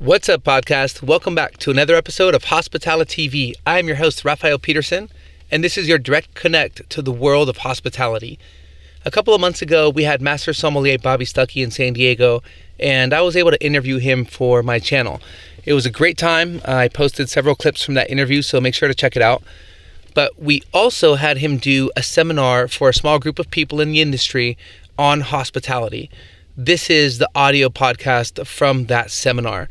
[0.00, 1.04] What's up, podcast?
[1.04, 3.54] Welcome back to another episode of Hospitality TV.
[3.64, 5.08] I am your host, Raphael Peterson,
[5.52, 8.36] and this is your direct connect to the world of hospitality.
[9.04, 12.42] A couple of months ago, we had Master Sommelier Bobby Stuckey in San Diego,
[12.80, 15.20] and I was able to interview him for my channel.
[15.64, 16.60] It was a great time.
[16.64, 19.44] I posted several clips from that interview, so make sure to check it out.
[20.12, 23.92] But we also had him do a seminar for a small group of people in
[23.92, 24.58] the industry
[24.98, 26.10] on hospitality.
[26.56, 29.68] This is the audio podcast from that seminar.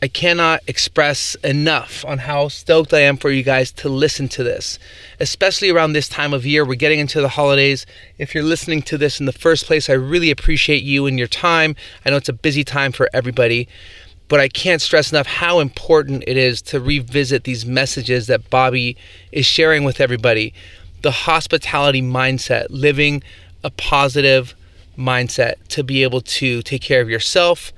[0.00, 4.44] I cannot express enough on how stoked I am for you guys to listen to
[4.44, 4.78] this,
[5.18, 6.64] especially around this time of year.
[6.64, 7.84] We're getting into the holidays.
[8.16, 11.26] If you're listening to this in the first place, I really appreciate you and your
[11.26, 11.74] time.
[12.06, 13.66] I know it's a busy time for everybody
[14.26, 18.96] but I can't stress enough how important it is to revisit these messages that Bobby
[19.32, 20.54] is sharing with everybody.
[21.02, 23.22] The hospitality mindset, living
[23.62, 24.54] a positive
[24.96, 27.72] mindset to be able to take care of yourself,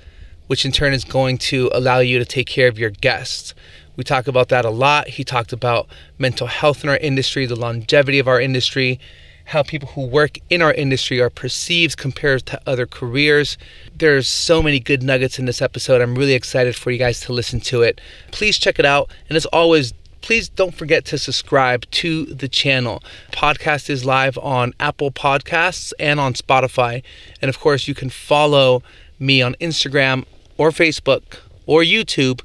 [0.47, 3.55] which in turn is going to allow you to take care of your guests.
[3.97, 5.09] We talk about that a lot.
[5.09, 9.01] He talked about mental health in our industry, the longevity of our industry,
[9.47, 13.57] how people who work in our industry are perceived compared to other careers.
[13.97, 16.03] There's so many good nuggets in this episode.
[16.03, 18.01] I'm really excited for you guys to listen to it.
[18.33, 19.11] Please check it out.
[19.29, 19.95] And as always,
[20.27, 23.01] please don't forget to subscribe to the channel.
[23.31, 27.05] Podcast is live on Apple Podcasts and on Spotify.
[27.41, 28.83] And of course, you can follow
[29.21, 30.25] me on Instagram
[30.59, 32.41] or Facebook or YouTube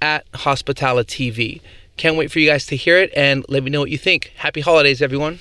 [0.00, 1.60] at Hospitality TV.
[1.96, 4.32] Can't wait for you guys to hear it and let me know what you think.
[4.36, 5.40] Happy holidays, everyone.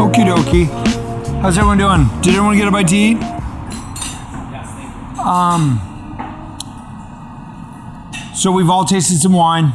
[0.00, 0.64] Okie dokie.
[1.42, 2.08] How's everyone doing?
[2.22, 3.18] Did everyone get a bite to eat?
[5.18, 5.89] Um,
[8.40, 9.70] so we've all tasted some wine,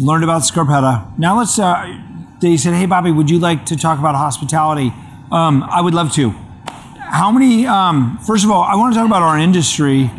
[0.00, 1.18] learned about Scarpetta.
[1.18, 1.58] Now let's.
[1.58, 1.98] Uh,
[2.40, 4.90] they said, "Hey, Bobby, would you like to talk about hospitality?"
[5.30, 6.30] Um, I would love to.
[6.98, 7.66] How many?
[7.66, 10.10] Um, first of all, I want to talk about our industry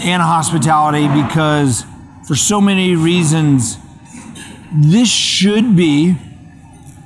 [0.00, 1.84] and hospitality because,
[2.26, 3.78] for so many reasons,
[4.74, 6.16] this should be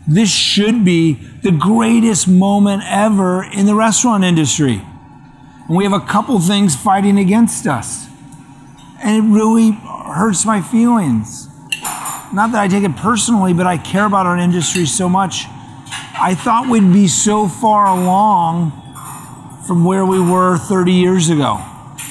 [0.08, 4.80] this should be the greatest moment ever in the restaurant industry.
[5.68, 8.06] And we have a couple things fighting against us.
[9.06, 11.48] And it really hurts my feelings.
[12.34, 15.44] Not that I take it personally, but I care about our industry so much.
[16.20, 18.72] I thought we'd be so far along
[19.66, 21.64] from where we were 30 years ago.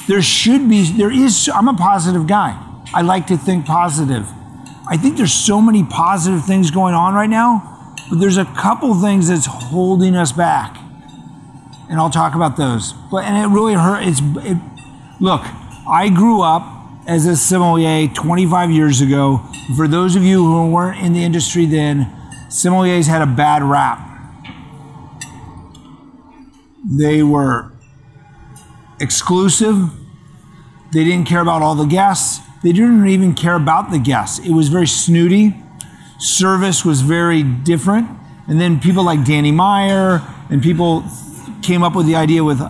[0.08, 2.60] There should be, there is, I'm a positive guy.
[2.92, 4.26] I like to think positive.
[4.88, 7.76] I think there's so many positive things going on right now
[8.08, 10.76] but there's a couple things that's holding us back.
[11.88, 12.92] And I'll talk about those.
[13.10, 14.02] But and it really hurt.
[14.02, 14.58] It's it,
[15.20, 15.42] look,
[15.88, 16.62] I grew up
[17.06, 19.42] as a sommelier 25 years ago.
[19.76, 22.12] For those of you who weren't in the industry then,
[22.48, 24.02] sommeliers had a bad rap.
[26.84, 27.72] They were
[29.00, 29.90] exclusive.
[30.92, 32.44] They didn't care about all the guests.
[32.62, 34.38] They didn't even care about the guests.
[34.38, 35.54] It was very snooty
[36.18, 38.08] service was very different.
[38.48, 41.04] And then people like Danny Meyer and people
[41.62, 42.60] came up with the idea with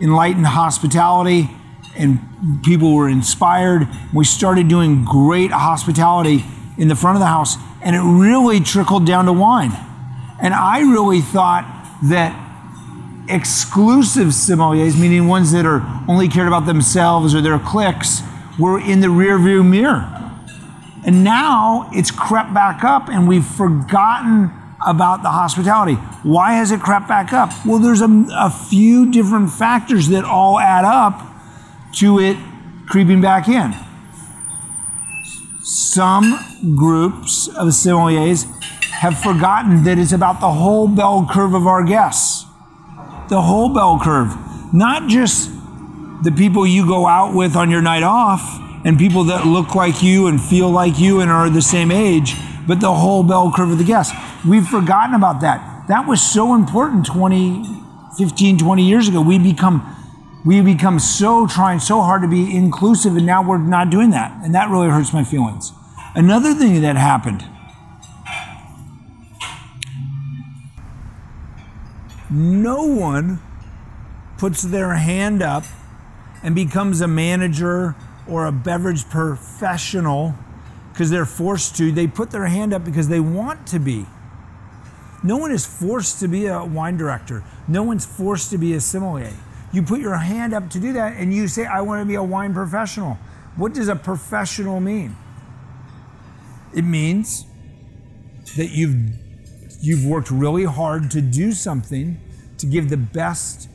[0.00, 1.50] enlightened hospitality,
[1.96, 3.88] and people were inspired.
[4.12, 6.44] We started doing great hospitality
[6.78, 9.72] in the front of the house, and it really trickled down to wine.
[10.40, 11.64] And I really thought
[12.04, 12.42] that
[13.28, 18.22] exclusive sommeliers, meaning ones that are only cared about themselves or their cliques,
[18.58, 20.12] were in the rearview mirror.
[21.04, 24.50] And now it's crept back up and we've forgotten
[24.84, 25.94] about the hospitality.
[26.22, 27.52] Why has it crept back up?
[27.64, 31.25] Well, there's a, a few different factors that all add up
[31.96, 32.36] to it
[32.88, 33.74] creeping back in.
[35.62, 38.44] Some groups of sommeliers
[38.90, 42.44] have forgotten that it's about the whole bell curve of our guests.
[43.28, 44.34] The whole bell curve.
[44.72, 45.50] Not just
[46.22, 50.00] the people you go out with on your night off, and people that look like
[50.00, 52.36] you and feel like you and are the same age,
[52.68, 54.14] but the whole bell curve of the guests.
[54.46, 55.88] We've forgotten about that.
[55.88, 57.64] That was so important 20,
[58.16, 59.20] 15, 20 years ago.
[59.20, 59.95] We become
[60.46, 64.32] we become so trying so hard to be inclusive and now we're not doing that.
[64.44, 65.72] And that really hurts my feelings.
[66.14, 67.44] Another thing that happened
[72.30, 73.40] no one
[74.36, 75.64] puts their hand up
[76.42, 77.94] and becomes a manager
[78.28, 80.34] or a beverage professional
[80.92, 81.92] because they're forced to.
[81.92, 84.06] They put their hand up because they want to be.
[85.22, 87.42] No one is forced to be a wine director.
[87.66, 89.32] No one's forced to be a sommelier.
[89.72, 92.14] You put your hand up to do that and you say, I want to be
[92.14, 93.18] a wine professional.
[93.56, 95.16] What does a professional mean?
[96.74, 97.46] It means
[98.56, 99.14] that you've
[99.80, 102.18] you've worked really hard to do something
[102.58, 103.68] to give the best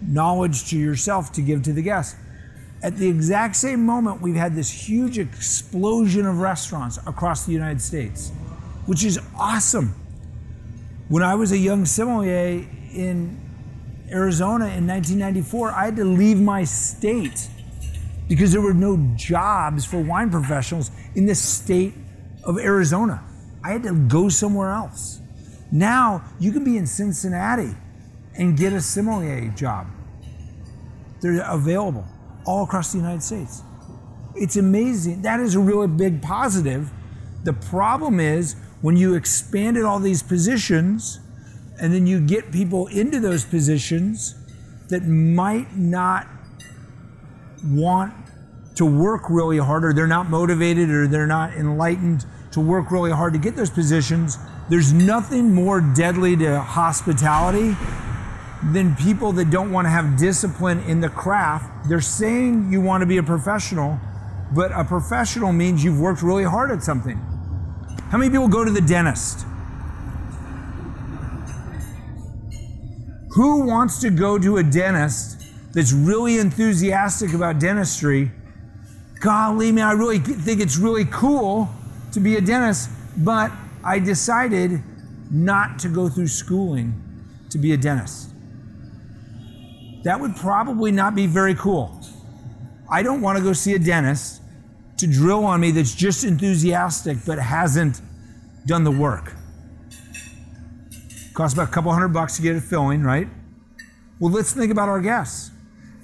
[0.00, 2.16] knowledge to yourself to give to the guests.
[2.82, 7.80] At the exact same moment, we've had this huge explosion of restaurants across the United
[7.80, 8.30] States,
[8.86, 9.94] which is awesome.
[11.08, 13.41] When I was a young sommelier in
[14.12, 17.48] Arizona in 1994, I had to leave my state
[18.28, 21.94] because there were no jobs for wine professionals in the state
[22.44, 23.22] of Arizona.
[23.64, 25.20] I had to go somewhere else.
[25.70, 27.74] Now you can be in Cincinnati
[28.36, 29.86] and get a sommelier job.
[31.20, 32.04] They're available
[32.44, 33.62] all across the United States.
[34.34, 35.22] It's amazing.
[35.22, 36.90] That is a really big positive.
[37.44, 41.20] The problem is when you expanded all these positions
[41.82, 44.36] and then you get people into those positions
[44.88, 46.28] that might not
[47.66, 48.14] want
[48.76, 53.10] to work really hard or they're not motivated or they're not enlightened to work really
[53.10, 54.38] hard to get those positions.
[54.70, 57.76] There's nothing more deadly to hospitality
[58.70, 61.88] than people that don't want to have discipline in the craft.
[61.88, 63.98] They're saying you want to be a professional,
[64.54, 67.16] but a professional means you've worked really hard at something.
[68.10, 69.46] How many people go to the dentist?
[73.34, 78.30] Who wants to go to a dentist that's really enthusiastic about dentistry?
[79.20, 81.70] Golly, man, I really think it's really cool
[82.12, 83.50] to be a dentist, but
[83.82, 84.82] I decided
[85.30, 86.92] not to go through schooling
[87.48, 88.28] to be a dentist.
[90.04, 92.00] That would probably not be very cool.
[92.90, 94.42] I don't want to go see a dentist
[94.98, 98.02] to drill on me that's just enthusiastic but hasn't
[98.66, 99.32] done the work.
[101.34, 103.28] Costs about a couple hundred bucks to get it filling, right?
[104.18, 105.50] Well, let's think about our guests.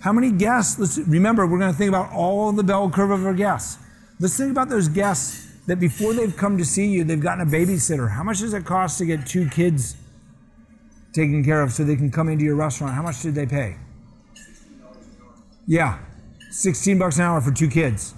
[0.00, 0.78] How many guests?
[0.78, 3.78] Let's remember, we're going to think about all the bell curve of our guests.
[4.20, 7.50] Let's think about those guests that before they've come to see you, they've gotten a
[7.50, 8.10] babysitter.
[8.10, 9.96] How much does it cost to get two kids
[11.12, 12.94] taken care of so they can come into your restaurant?
[12.94, 13.76] How much did they pay?
[15.66, 15.98] Yeah,
[16.50, 18.14] 16 bucks an hour for two kids.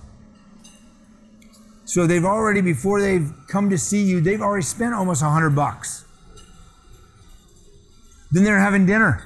[1.85, 6.05] So they've already, before they've come to see you, they've already spent almost 100 bucks.
[8.31, 9.25] Then they're having dinner.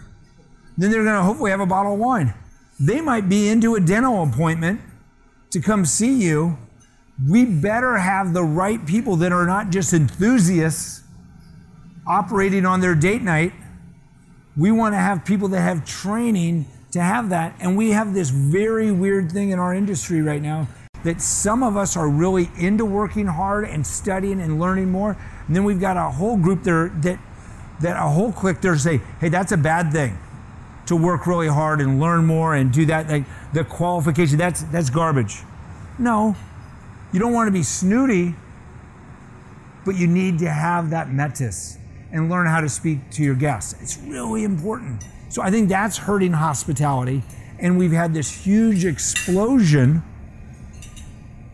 [0.77, 2.35] Then they're going to hopefully have a bottle of wine.
[2.81, 4.81] They might be into a dental appointment
[5.51, 6.59] to come see you.
[7.29, 11.03] We better have the right people that are not just enthusiasts
[12.07, 13.53] operating on their date night.
[14.57, 17.55] We want to have people that have training to have that.
[17.61, 20.67] And we have this very weird thing in our industry right now
[21.05, 25.17] that some of us are really into working hard and studying and learning more.
[25.47, 27.19] And then we've got a whole group there that
[27.85, 30.19] that a whole clique there say, hey, that's a bad thing
[30.87, 33.09] to work really hard and learn more and do that.
[33.09, 35.43] Like the qualification, that's that's garbage.
[35.99, 36.37] No.
[37.13, 38.35] You don't want to be snooty,
[39.85, 41.79] but you need to have that metis
[42.11, 43.81] and learn how to speak to your guests.
[43.81, 45.05] It's really important.
[45.29, 47.23] So I think that's hurting hospitality.
[47.59, 50.03] And we've had this huge explosion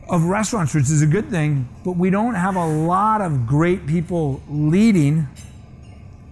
[0.09, 3.87] of restaurants, which is a good thing, but we don't have a lot of great
[3.87, 5.29] people leading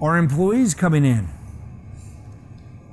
[0.00, 1.28] or employees coming in.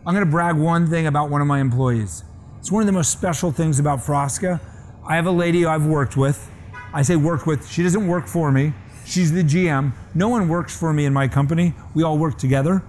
[0.06, 2.24] I'm going to brag one thing about one of my employees.
[2.60, 4.60] It's one of the most special things about Frasca.
[5.08, 6.50] I have a lady I've worked with.
[6.94, 8.74] I say worked with, she doesn't work for me.
[9.06, 9.94] She's the GM.
[10.14, 11.74] No one works for me in my company.
[11.94, 12.84] We all work together.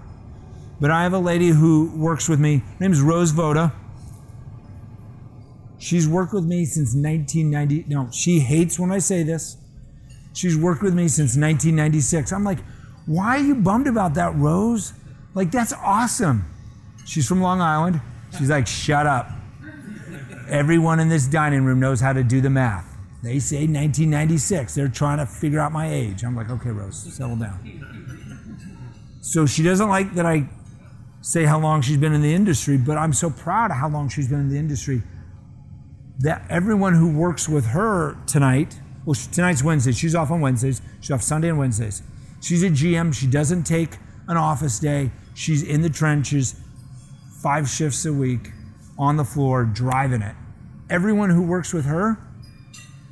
[0.81, 2.59] But I have a lady who works with me.
[2.59, 3.73] Her name is Rose Voda.
[5.79, 7.85] She's worked with me since 1990.
[7.89, 9.57] No, she hates when I say this.
[10.33, 12.33] She's worked with me since 1996.
[12.33, 12.59] I'm like,
[13.07, 14.93] why are you bummed about that, Rose?
[15.35, 16.45] Like, that's awesome.
[17.05, 18.01] She's from Long Island.
[18.37, 19.31] She's like, shut up.
[20.49, 22.97] Everyone in this dining room knows how to do the math.
[23.23, 24.75] They say 1996.
[24.75, 26.23] They're trying to figure out my age.
[26.23, 27.59] I'm like, okay, Rose, settle down.
[29.21, 30.49] So she doesn't like that I
[31.21, 34.09] say how long she's been in the industry, but I'm so proud of how long
[34.09, 35.03] she's been in the industry.
[36.21, 39.93] That everyone who works with her tonight, well, tonight's Wednesday.
[39.93, 40.81] She's off on Wednesdays.
[41.01, 42.03] She's off Sunday and Wednesdays.
[42.41, 43.15] She's a GM.
[43.15, 43.97] She doesn't take
[44.29, 45.11] an office day.
[45.35, 46.55] She's in the trenches,
[47.43, 48.53] five shifts a week,
[48.99, 50.35] on the floor, driving it.
[50.89, 52.19] Everyone who works with her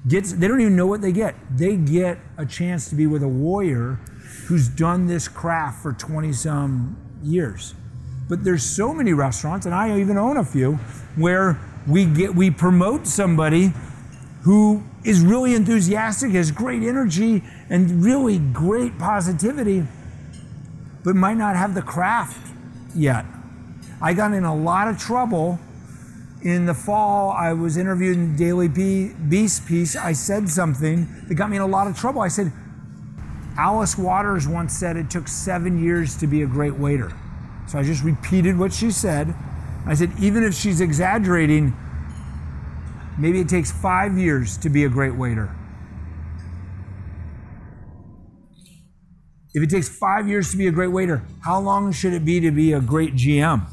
[0.08, 1.34] gets, they don't even know what they get.
[1.50, 4.00] They get a chance to be with a warrior
[4.46, 7.74] who's done this craft for 20 some years.
[8.28, 10.74] But there's so many restaurants, and I even own a few,
[11.16, 13.72] where we get we promote somebody
[14.42, 19.84] who is really enthusiastic, has great energy, and really great positivity,
[21.04, 22.52] but might not have the craft
[22.94, 23.26] yet.
[24.00, 25.58] I got in a lot of trouble
[26.42, 27.30] in the fall.
[27.30, 29.96] I was interviewed in the Daily Beast piece.
[29.96, 32.20] I said something that got me in a lot of trouble.
[32.23, 32.52] I said,
[33.56, 37.12] Alice Waters once said it took seven years to be a great waiter.
[37.66, 39.34] So I just repeated what she said.
[39.87, 41.76] I said, even if she's exaggerating,
[43.18, 45.54] maybe it takes five years to be a great waiter.
[49.54, 52.40] If it takes five years to be a great waiter, how long should it be
[52.40, 53.66] to be a great GM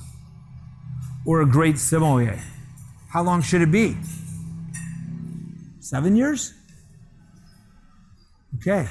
[1.25, 2.39] or a great sommelier?
[3.09, 3.97] How long should it be?
[5.79, 6.53] Seven years?
[8.57, 8.87] Okay.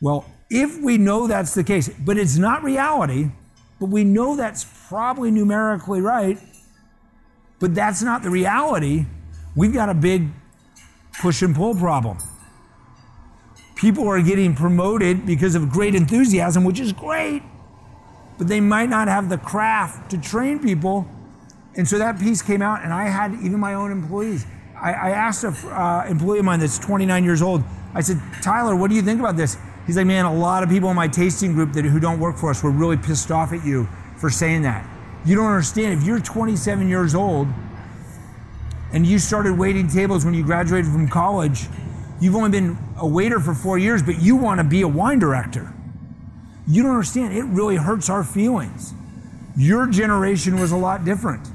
[0.00, 3.30] Well, if we know that's the case, but it's not reality,
[3.78, 6.38] but we know that's probably numerically right,
[7.60, 9.06] but that's not the reality,
[9.54, 10.28] we've got a big
[11.20, 12.18] push and pull problem.
[13.74, 17.42] People are getting promoted because of great enthusiasm, which is great,
[18.36, 21.06] but they might not have the craft to train people.
[21.76, 24.46] And so that piece came out, and I had even my own employees.
[24.80, 27.62] I, I asked an uh, employee of mine that's 29 years old,
[27.94, 29.56] I said, Tyler, what do you think about this?
[29.86, 32.36] He's like, man, a lot of people in my tasting group that who don't work
[32.36, 34.86] for us were really pissed off at you for saying that.
[35.28, 36.00] You don't understand.
[36.00, 37.48] If you're 27 years old
[38.92, 41.68] and you started waiting tables when you graduated from college,
[42.20, 45.18] You've only been a waiter for four years, but you want to be a wine
[45.18, 45.72] director.
[46.66, 47.36] You don't understand.
[47.36, 48.92] It really hurts our feelings.
[49.56, 51.46] Your generation was a lot different.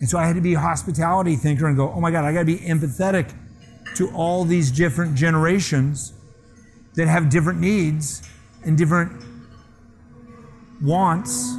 [0.00, 2.32] And so I had to be a hospitality thinker and go, oh my God, I
[2.32, 3.34] got to be empathetic
[3.96, 6.12] to all these different generations
[6.94, 8.22] that have different needs
[8.64, 9.24] and different
[10.80, 11.56] wants.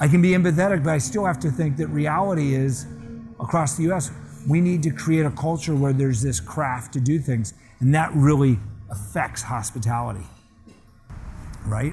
[0.00, 2.86] I can be empathetic, but I still have to think that reality is
[3.40, 4.10] across the US,
[4.48, 7.54] we need to create a culture where there's this craft to do things.
[7.80, 8.58] And that really
[8.90, 10.24] affects hospitality.
[11.66, 11.92] Right?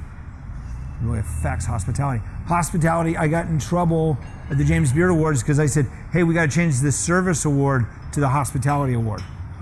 [1.01, 2.24] Really affects hospitality.
[2.45, 4.17] Hospitality, I got in trouble
[4.50, 7.45] at the James Beard Awards because I said, hey, we got to change the service
[7.45, 9.21] award to the hospitality award.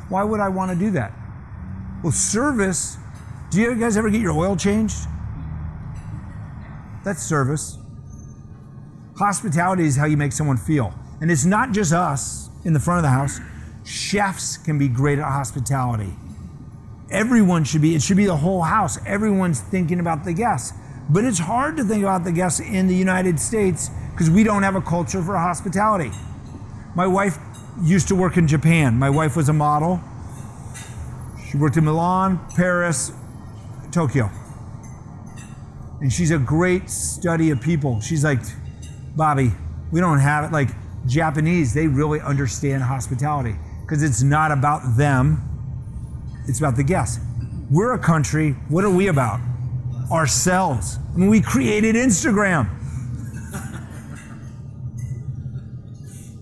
[0.10, 1.14] Why would I want to do that?
[2.04, 2.98] Well, service,
[3.50, 5.08] do you guys ever get your oil changed?
[7.04, 7.78] That's service.
[9.18, 10.94] Hospitality is how you make someone feel.
[11.22, 13.40] And it's not just us in the front of the house.
[13.86, 16.14] Chefs can be great at hospitality.
[17.12, 18.98] Everyone should be, it should be the whole house.
[19.06, 20.78] Everyone's thinking about the guests.
[21.10, 24.64] But it's hard to think about the guests in the United States because we don't
[24.64, 26.12] have a culture for hospitality.
[26.96, 27.38] My wife
[27.82, 28.98] used to work in Japan.
[28.98, 30.02] My wife was a model.
[31.50, 33.12] She worked in Milan, Paris,
[33.92, 34.30] Tokyo.
[36.02, 38.02] And she's a great study of people.
[38.02, 38.40] She's like,
[39.16, 39.52] Bobby,
[39.92, 40.52] we don't have it.
[40.52, 40.70] Like,
[41.06, 45.42] Japanese, they really understand hospitality because it's not about them,
[46.48, 47.20] it's about the guests.
[47.70, 49.40] We're a country, what are we about?
[50.12, 51.00] Ourselves.
[51.14, 52.70] I mean, we created Instagram.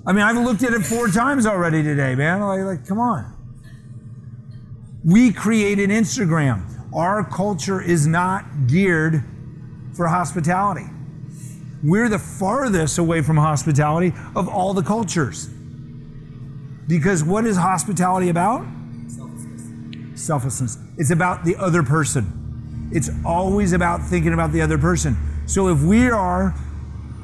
[0.05, 2.41] I mean, I've looked at it four times already today, man.
[2.41, 3.37] Like, like, come on.
[5.03, 6.67] We created Instagram.
[6.93, 9.23] Our culture is not geared
[9.95, 10.85] for hospitality.
[11.83, 15.49] We're the farthest away from hospitality of all the cultures.
[16.87, 18.65] Because what is hospitality about?
[19.07, 20.21] Selflessness.
[20.21, 20.77] Selflessness.
[20.97, 22.89] It's about the other person.
[22.93, 25.15] It's always about thinking about the other person.
[25.45, 26.53] So if we are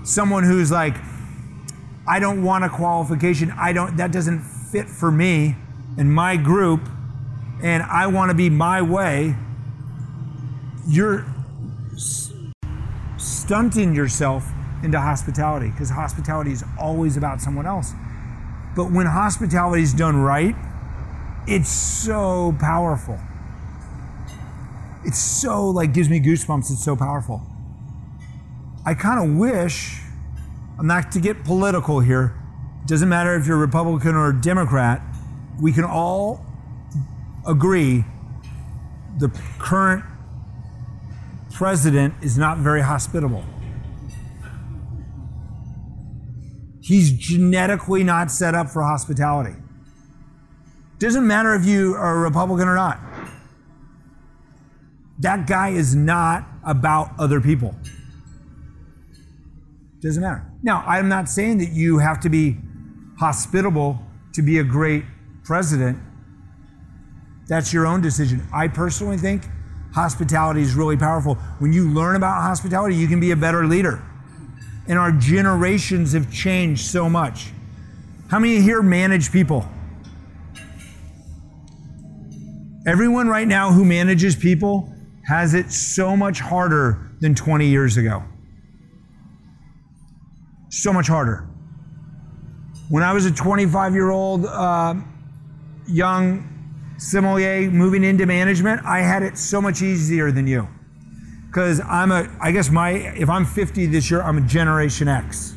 [0.03, 0.95] someone who's like,
[2.07, 5.55] I don't want a qualification, I don't that doesn't fit for me
[5.97, 6.87] and my group,
[7.61, 9.35] and I want to be my way,
[10.87, 11.25] you're
[13.47, 14.51] stunting yourself
[14.83, 17.93] into hospitality because hospitality is always about someone else.
[18.75, 20.53] But when hospitality is done right,
[21.47, 23.17] it's so powerful.
[25.05, 26.69] It's so like gives me goosebumps.
[26.71, 27.41] It's so powerful.
[28.85, 30.01] I kind of wish,
[30.77, 32.35] I'm not to get political here,
[32.81, 35.01] it doesn't matter if you're Republican or Democrat,
[35.61, 36.45] we can all
[37.47, 38.03] agree
[39.19, 40.03] the current
[41.57, 43.43] president is not very hospitable.
[46.81, 49.55] He's genetically not set up for hospitality.
[50.99, 52.99] Doesn't matter if you are a Republican or not.
[55.17, 57.73] That guy is not about other people.
[59.99, 60.45] Doesn't matter.
[60.61, 62.57] Now, I'm not saying that you have to be
[63.17, 63.99] hospitable
[64.33, 65.05] to be a great
[65.43, 65.97] president.
[67.47, 68.47] That's your own decision.
[68.53, 69.47] I personally think
[69.93, 71.35] hospitality is really powerful.
[71.59, 74.01] When you learn about hospitality, you can be a better leader.
[74.87, 77.51] And our generations have changed so much.
[78.29, 79.67] How many here manage people?
[82.85, 84.93] Everyone right now who manages people
[85.25, 88.23] has it so much harder than 20 years ago.
[90.69, 91.47] So much harder.
[92.89, 94.95] When I was a 25 year old uh,
[95.85, 96.56] young
[96.97, 100.67] sommelier moving into management, I had it so much easier than you
[101.47, 105.55] because I'm a, I guess my, if I'm 50 this year, I'm a Generation X.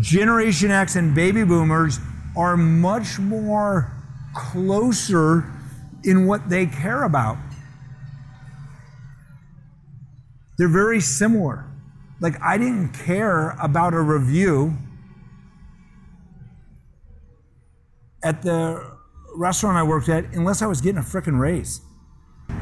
[0.00, 1.98] Generation X and baby boomers
[2.36, 3.92] are much more
[4.34, 5.50] closer
[6.04, 7.36] in what they care about.
[10.58, 11.64] They're very similar.
[12.20, 14.76] Like, I didn't care about a review
[18.22, 18.91] at the
[19.34, 21.80] restaurant I worked at unless I was getting a freaking raise.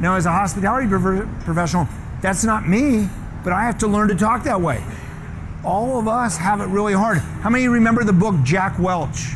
[0.01, 1.89] Now, as a hospitality professional,
[2.23, 3.09] that's not me,
[3.45, 4.85] but I have to learn to talk that way.
[5.65, 7.19] All of us have it really hard.
[7.19, 9.35] How many remember the book Jack Welch?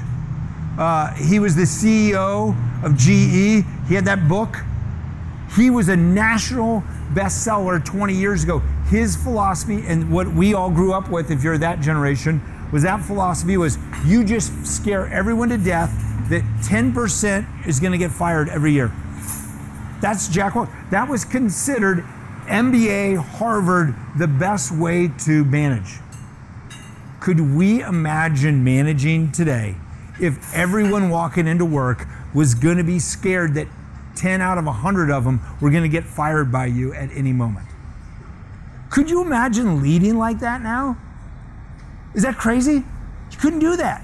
[0.78, 3.64] Uh, he was the CEO of GE.
[3.88, 4.56] He had that book.
[5.54, 8.60] He was a national bestseller 20 years ago.
[8.88, 12.40] His philosophy and what we all grew up with, if you're that generation,
[12.72, 15.92] was that philosophy was you just scare everyone to death
[16.28, 18.92] that 10% is going to get fired every year.
[20.00, 20.68] That's Jack Welch.
[20.90, 22.04] That was considered
[22.46, 25.98] MBA, Harvard, the best way to manage.
[27.20, 29.76] Could we imagine managing today
[30.20, 33.66] if everyone walking into work was going to be scared that
[34.16, 37.32] 10 out of 100 of them were going to get fired by you at any
[37.32, 37.66] moment?
[38.90, 40.98] Could you imagine leading like that now?
[42.14, 42.84] Is that crazy?
[43.30, 44.03] You couldn't do that.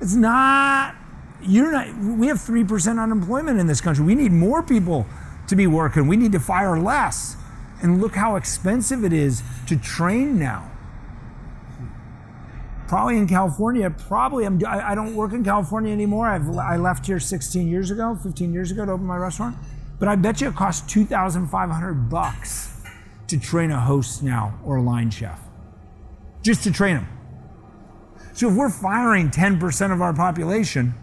[0.00, 0.94] It's not,
[1.42, 4.04] you're not, we have 3% unemployment in this country.
[4.04, 5.06] We need more people
[5.48, 6.06] to be working.
[6.06, 7.36] We need to fire less.
[7.82, 10.70] And look how expensive it is to train now.
[12.88, 16.26] Probably in California, probably I'm, I, I don't work in California anymore.
[16.26, 19.56] I've, I left here 16 years ago, 15 years ago to open my restaurant.
[19.98, 22.80] But I bet you it costs 2,500 bucks
[23.28, 25.40] to train a host now or a line chef.
[26.42, 27.19] Just to train them.
[28.32, 30.94] So if we're firing 10% of our population,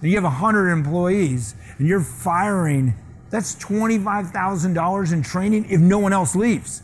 [0.00, 2.94] and you have 100 employees, and you're firing,
[3.30, 6.82] that's $25,000 in training if no one else leaves.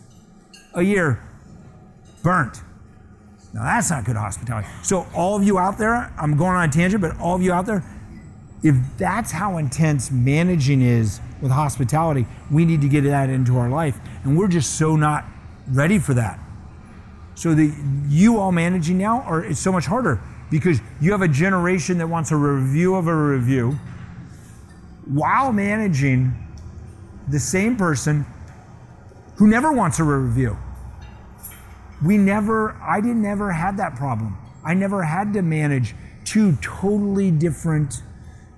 [0.75, 1.23] A year
[2.23, 2.63] burnt.
[3.53, 4.69] Now that's not good hospitality.
[4.83, 7.53] So all of you out there, I'm going on a tangent, but all of you
[7.53, 7.85] out there,
[8.63, 13.69] if that's how intense managing is with hospitality, we need to get that into our
[13.69, 13.99] life.
[14.25, 15.25] And we're just so not
[15.69, 16.39] ready for that.
[17.35, 17.51] So
[18.09, 22.07] you all managing now are it's so much harder because you have a generation that
[22.07, 23.79] wants a review of a review
[25.07, 26.35] while managing
[27.29, 28.27] the same person
[29.37, 30.57] who never wants a review.
[32.05, 34.37] We never, I didn't ever have that problem.
[34.65, 38.03] I never had to manage two totally different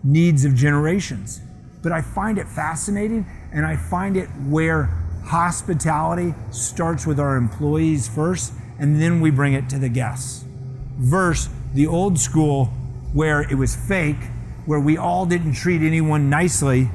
[0.03, 1.41] needs of generations.
[1.83, 4.85] But I find it fascinating and I find it where
[5.25, 10.45] hospitality starts with our employees first and then we bring it to the guests.
[10.99, 12.67] Versus the old school
[13.13, 14.23] where it was fake,
[14.67, 16.91] where we all didn't treat anyone nicely,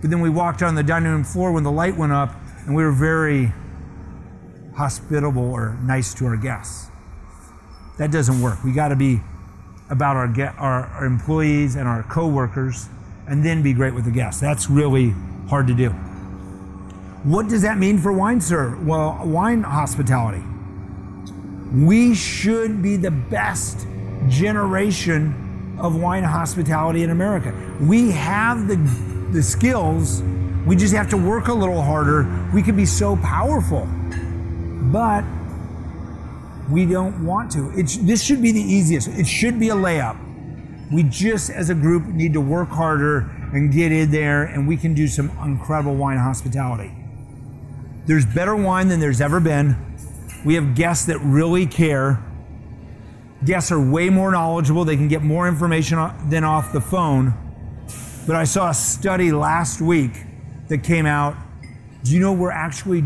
[0.00, 2.34] but then we walked on the dining room floor when the light went up
[2.66, 3.52] and we were very
[4.74, 6.90] hospitable or nice to our guests.
[7.98, 8.62] That doesn't work.
[8.64, 9.20] We got to be
[9.90, 12.88] about our, get, our, our employees and our coworkers
[13.26, 14.40] and then be great with the guests.
[14.40, 15.14] That's really
[15.48, 15.90] hard to do.
[17.22, 18.76] What does that mean for wine, sir?
[18.82, 20.42] Well, wine hospitality.
[21.74, 23.86] We should be the best
[24.28, 27.52] generation of wine hospitality in America.
[27.80, 28.76] We have the,
[29.32, 30.22] the skills,
[30.66, 32.48] we just have to work a little harder.
[32.54, 33.86] We could be so powerful,
[34.90, 35.24] but
[36.70, 37.70] we don't want to.
[37.76, 39.08] It's, this should be the easiest.
[39.08, 40.18] It should be a layup.
[40.90, 44.76] We just, as a group, need to work harder and get in there, and we
[44.76, 46.94] can do some incredible wine hospitality.
[48.06, 49.76] There's better wine than there's ever been.
[50.44, 52.22] We have guests that really care.
[53.44, 54.84] Guests are way more knowledgeable.
[54.84, 57.34] They can get more information than off the phone.
[58.26, 60.12] But I saw a study last week
[60.68, 61.36] that came out.
[62.02, 63.04] Do you know we're actually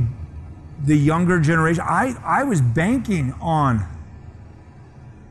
[0.85, 1.83] the younger generation?
[1.87, 3.87] I, I was banking on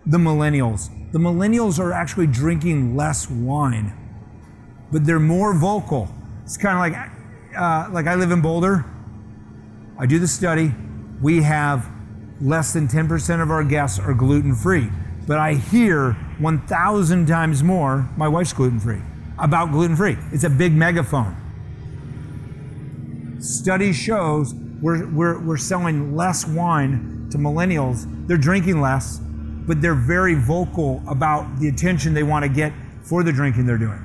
[0.05, 0.89] the millennials.
[1.11, 3.93] The millennials are actually drinking less wine,
[4.91, 6.09] but they're more vocal.
[6.43, 7.11] It's kind of like,
[7.57, 8.85] uh, like I live in Boulder.
[9.97, 10.73] I do the study.
[11.21, 11.89] We have
[12.41, 14.89] less than 10% of our guests are gluten free.
[15.27, 19.01] But I hear 1,000 times more, my wife's gluten free,
[19.37, 20.17] about gluten free.
[20.31, 21.35] It's a big megaphone.
[23.39, 28.05] Study shows we're, we're, we're selling less wine to millennials.
[28.27, 32.71] They're drinking less, but they're very vocal about the attention they want to get
[33.01, 34.03] for the drinking they're doing.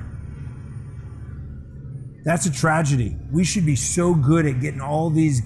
[2.23, 3.17] That's a tragedy.
[3.31, 5.41] We should be so good at getting all these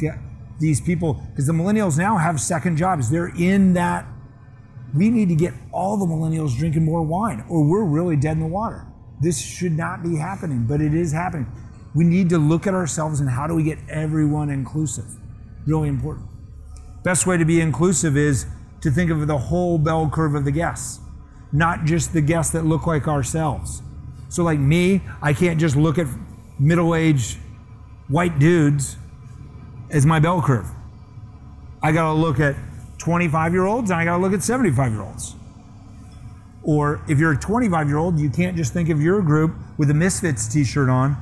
[0.60, 3.10] these people, because the millennials now have second jobs.
[3.10, 4.06] They're in that.
[4.96, 8.40] We need to get all the millennials drinking more wine, or we're really dead in
[8.40, 8.88] the water.
[9.20, 11.48] This should not be happening, but it is happening.
[11.94, 15.06] We need to look at ourselves and how do we get everyone inclusive?
[15.66, 16.28] Really important.
[17.04, 18.46] Best way to be inclusive is
[18.82, 21.00] to think of the whole bell curve of the guests,
[21.52, 23.82] not just the guests that look like ourselves.
[24.30, 26.08] So, like me, I can't just look at
[26.60, 27.38] middle aged
[28.08, 28.98] white dudes
[29.90, 30.68] as my bell curve.
[31.82, 32.56] I got to look at
[33.00, 35.36] 25 year olds and I got to look at 75 year olds.
[36.64, 39.90] Or if you're a 25 year old, you can't just think of your group with
[39.90, 41.16] a Misfits t shirt on.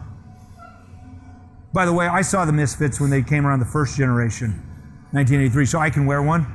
[1.71, 4.51] By the way, I saw the Misfits when they came around the first generation,
[5.11, 6.47] 1983, so I can wear one.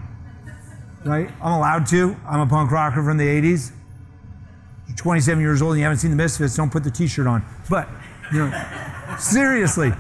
[1.05, 1.31] Right?
[1.43, 2.17] I'm allowed to.
[2.27, 3.73] I'm a punk rocker from the 80s.
[4.89, 7.27] You're 27 years old and you haven't seen the Misfits, don't put the t shirt
[7.27, 7.45] on.
[7.69, 7.89] But,
[8.33, 8.67] you know,
[9.19, 9.93] seriously,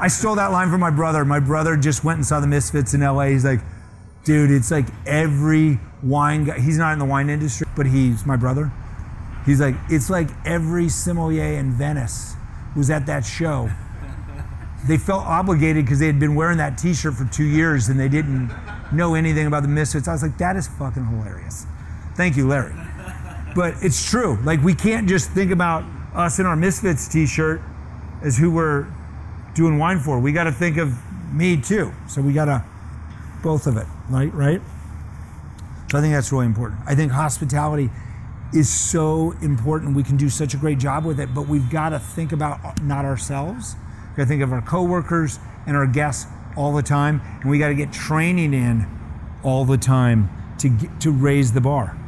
[0.00, 1.24] I stole that line from my brother.
[1.24, 3.26] My brother just went and saw the Misfits in LA.
[3.26, 3.60] He's like,
[4.24, 6.58] dude, it's like every wine guy.
[6.58, 8.72] He's not in the wine industry, but he's my brother.
[9.46, 12.34] He's like, it's like every sommelier in Venice
[12.74, 13.70] was at that show.
[14.88, 18.08] They felt obligated because they had been wearing that T-shirt for two years and they
[18.08, 18.50] didn't
[18.92, 20.08] know anything about the Misfits.
[20.08, 21.66] I was like, that is fucking hilarious.
[22.16, 22.74] Thank you, Larry.
[23.54, 24.38] But it's true.
[24.44, 27.60] Like we can't just think about us in our Misfits T-shirt
[28.22, 28.86] as who we're
[29.54, 30.18] doing wine for.
[30.18, 30.94] We got to think of
[31.32, 31.92] me too.
[32.08, 32.64] So we got to
[33.42, 34.32] both of it, right?
[34.32, 34.60] Right.
[35.90, 36.80] So I think that's really important.
[36.86, 37.90] I think hospitality
[38.52, 39.96] is so important.
[39.96, 42.82] We can do such a great job with it, but we've got to think about
[42.82, 43.76] not ourselves.
[44.10, 47.58] We got to think of our coworkers and our guests all the time, and we
[47.58, 48.86] got to get training in
[49.42, 51.98] all the time to get, to raise the bar.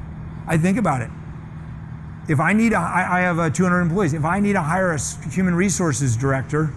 [0.46, 1.10] I think about it.
[2.28, 4.12] If I need a, I, have uh, a 200 employees.
[4.12, 6.72] If I need to hire a human resources director,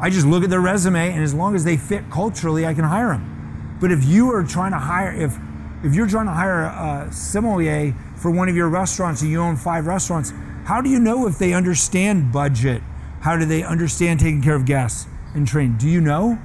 [0.00, 2.84] I just look at their resume, and as long as they fit culturally, I can
[2.84, 3.76] hire them.
[3.80, 5.36] But if you are trying to hire, if
[5.82, 9.56] if you're trying to hire a sommelier for one of your restaurants and you own
[9.56, 10.32] five restaurants,
[10.64, 12.82] how do you know if they understand budget?
[13.20, 15.78] How do they understand taking care of guests and training?
[15.78, 16.38] Do you know?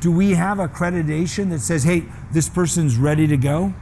[0.00, 3.74] Do we have accreditation that says, hey, this person's ready to go?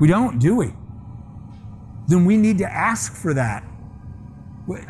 [0.00, 0.74] We don't, do we?
[2.08, 3.64] Then we need to ask for that.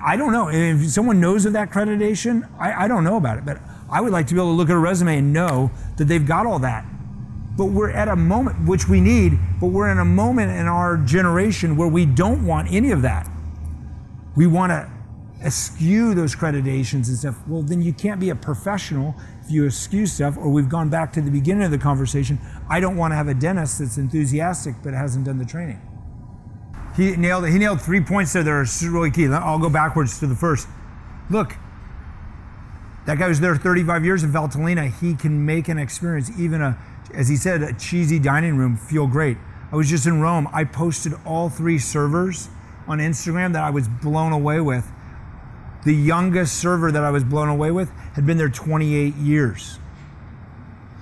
[0.03, 0.49] I don't know.
[0.49, 4.13] If someone knows of that accreditation, I, I don't know about it, but I would
[4.13, 6.59] like to be able to look at a resume and know that they've got all
[6.61, 6.85] that.
[7.57, 10.97] But we're at a moment, which we need, but we're in a moment in our
[10.97, 13.29] generation where we don't want any of that.
[14.37, 14.91] We want to
[15.45, 17.37] eschew those accreditations and stuff.
[17.47, 19.15] Well, then you can't be a professional
[19.45, 22.39] if you eschew stuff, or we've gone back to the beginning of the conversation.
[22.69, 25.81] I don't want to have a dentist that's enthusiastic but hasn't done the training.
[26.97, 27.51] He nailed it.
[27.53, 29.27] He nailed three points there that are really key.
[29.27, 30.69] I'll go backwards to the first.
[31.29, 31.57] Look,
[33.07, 34.93] that guy was there 35 years in Valtellina.
[35.01, 36.79] He can make an experience, even a,
[37.15, 39.37] as he said, a cheesy dining room feel great.
[39.73, 40.49] I was just in Rome.
[40.53, 42.49] I posted all three servers
[42.89, 44.91] on Instagram that I was blown away with.
[45.85, 49.79] The youngest server that I was blown away with had been there 28 years.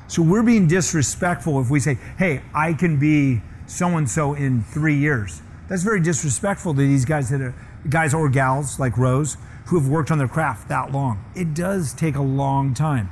[0.07, 4.63] So we're being disrespectful if we say, hey, I can be so and so in
[4.63, 5.43] three years.
[5.69, 7.55] That's very disrespectful to these guys that are
[7.89, 11.23] guys or gals like Rose who have worked on their craft that long.
[11.35, 13.11] It does take a long time.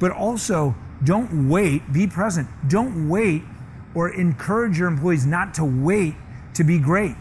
[0.00, 2.48] But also, don't wait, be present.
[2.68, 3.42] Don't wait
[3.94, 6.14] or encourage your employees not to wait
[6.54, 7.14] to be great.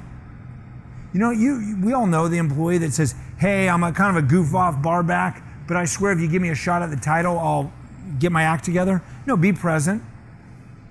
[1.14, 4.24] You know, you we all know the employee that says, "Hey, I'm a kind of
[4.24, 6.90] a goof off bar back, but I swear if you give me a shot at
[6.90, 7.72] the title, I'll
[8.20, 10.04] get my act together." No, be present.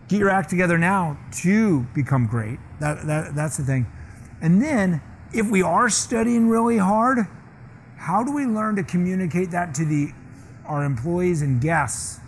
[0.08, 2.58] Get your act together now to become great.
[2.80, 3.86] That, that, that's the thing.
[4.40, 5.00] And then,
[5.32, 7.26] if we are studying really hard,
[7.96, 10.12] how do we learn to communicate that to the,
[10.66, 12.20] our employees and guests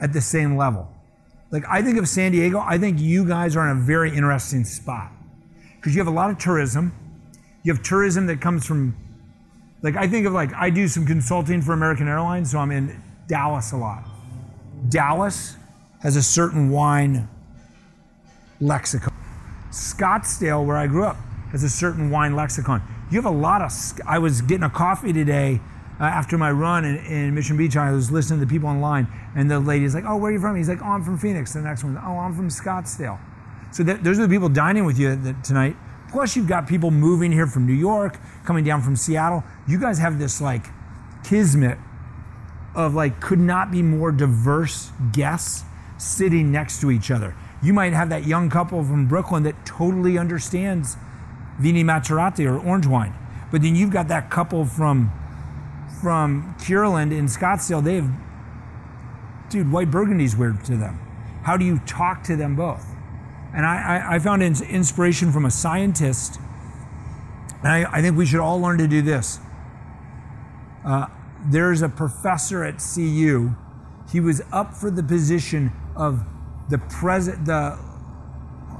[0.00, 0.92] at the same level?
[1.50, 4.64] Like, I think of San Diego, I think you guys are in a very interesting
[4.64, 5.12] spot
[5.76, 6.92] because you have a lot of tourism.
[7.62, 8.96] You have tourism that comes from,
[9.82, 13.02] like, I think of like, I do some consulting for American Airlines, so I'm in
[13.28, 14.04] Dallas a lot.
[14.88, 15.56] Dallas
[16.00, 17.28] has a certain wine
[18.60, 19.12] lexicon.
[19.70, 21.16] Scottsdale, where I grew up,
[21.52, 22.82] has a certain wine lexicon.
[23.10, 23.72] You have a lot of.
[24.06, 25.60] I was getting a coffee today
[26.00, 27.76] uh, after my run in, in, Mission Beach.
[27.76, 30.40] I was listening to the people online, and the lady's like, "Oh, where are you
[30.40, 33.18] from?" He's like, "Oh, I'm from Phoenix." The next one, "Oh, I'm from Scottsdale."
[33.72, 35.76] So those are the people dining with you tonight.
[36.10, 39.44] Plus, you've got people moving here from New York, coming down from Seattle.
[39.68, 40.66] You guys have this like
[41.24, 41.78] kismet
[42.74, 45.64] of like could not be more diverse guests
[45.98, 47.34] sitting next to each other.
[47.62, 50.96] You might have that young couple from Brooklyn that totally understands
[51.58, 53.14] Vini Macerati or orange wine.
[53.50, 55.12] But then you've got that couple from
[56.00, 57.82] from Kierland in Scottsdale.
[57.82, 58.10] They have,
[59.48, 61.00] dude, white Burgundy's weird to them.
[61.42, 62.84] How do you talk to them both?
[63.54, 66.38] And I, I, I found inspiration from a scientist.
[67.60, 69.38] And I, I, think we should all learn to do this.
[70.84, 71.06] Uh,
[71.46, 73.54] there's a professor at CU.
[74.12, 76.24] He was up for the position of
[76.68, 77.78] the president, the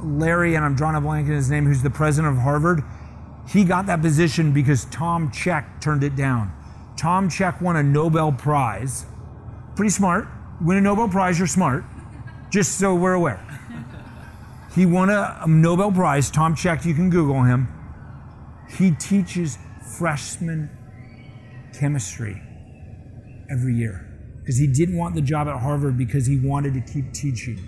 [0.02, 2.83] Larry, and I'm drawing a blank in his name, who's the president of Harvard.
[3.48, 6.52] He got that position because Tom Cech turned it down.
[6.96, 9.07] Tom Cech won a Nobel Prize.
[9.74, 10.26] Pretty smart.
[10.61, 11.85] Win a Nobel Prize, you're smart.
[12.50, 13.42] Just so we're aware.
[14.74, 16.31] He won a, a Nobel Prize.
[16.31, 17.68] Tom Cech, you can Google him.
[18.68, 19.59] He teaches
[19.98, 20.70] freshman
[21.72, 22.42] chemistry
[23.50, 24.05] every year
[24.46, 27.59] because he didn't want the job at Harvard because he wanted to keep teaching.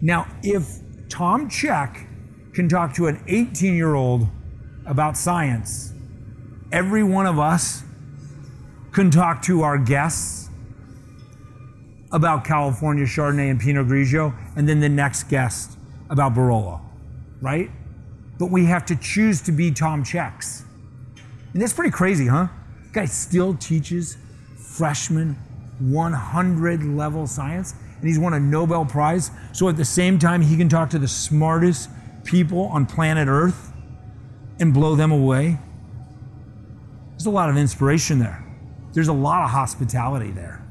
[0.00, 2.04] Now, if Tom Cech
[2.52, 4.26] can talk to an 18 year old
[4.86, 5.92] about science,
[6.72, 7.84] every one of us
[8.90, 10.50] can talk to our guests
[12.10, 15.78] about California Chardonnay and Pinot Grigio, and then the next guest
[16.10, 16.80] about Barolo,
[17.40, 17.70] right?
[18.36, 20.64] But we have to choose to be Tom Cechs.
[21.52, 22.48] And that's pretty crazy, huh?
[22.92, 24.16] Guy still teaches
[24.56, 25.36] freshman
[25.80, 29.30] 100 level science, and he's won a Nobel Prize.
[29.52, 31.90] So at the same time, he can talk to the smartest
[32.24, 33.72] people on planet Earth
[34.60, 35.58] and blow them away.
[37.12, 38.44] There's a lot of inspiration there.
[38.92, 40.64] There's a lot of hospitality there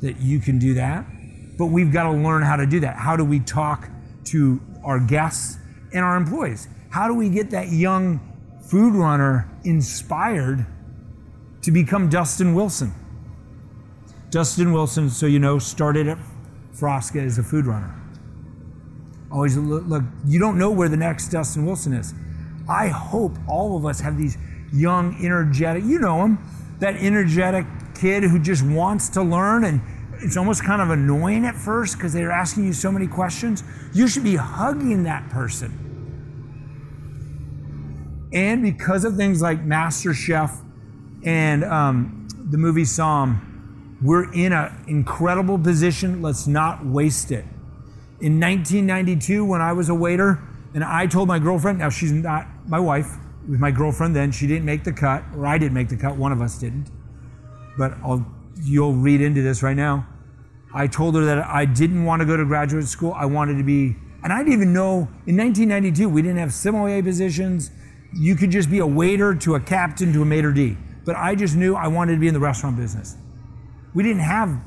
[0.00, 1.06] that you can do that.
[1.56, 2.96] But we've got to learn how to do that.
[2.96, 3.88] How do we talk
[4.24, 5.58] to our guests
[5.92, 6.68] and our employees?
[6.90, 8.20] How do we get that young
[8.68, 10.66] food runner inspired
[11.62, 12.92] to become Dustin Wilson?
[14.34, 16.18] Dustin Wilson, so you know, started at
[16.74, 17.94] Frasca as a food runner.
[19.30, 22.12] Always look, look, you don't know where the next Dustin Wilson is.
[22.68, 24.36] I hope all of us have these
[24.72, 26.38] young, energetic, you know him,
[26.80, 29.80] that energetic kid who just wants to learn and
[30.18, 33.62] it's almost kind of annoying at first because they're asking you so many questions.
[33.92, 35.78] You should be hugging that person.
[38.32, 40.60] And because of things like Master Chef
[41.24, 43.53] and um, the movie Somm,
[44.04, 46.20] we're in an incredible position.
[46.20, 47.46] Let's not waste it.
[48.20, 50.42] In 1992, when I was a waiter,
[50.74, 53.16] and I told my girlfriend, now she's not my wife,
[53.48, 56.16] was my girlfriend then, she didn't make the cut, or I didn't make the cut,
[56.16, 56.90] one of us didn't.
[57.78, 58.26] But I'll,
[58.62, 60.06] you'll read into this right now.
[60.74, 63.14] I told her that I didn't want to go to graduate school.
[63.16, 67.02] I wanted to be, and I didn't even know in 1992 we didn't have sommelier
[67.02, 67.70] positions.
[68.12, 70.76] You could just be a waiter to a captain to a maitre d.
[71.06, 73.16] But I just knew I wanted to be in the restaurant business.
[73.94, 74.60] We didn't have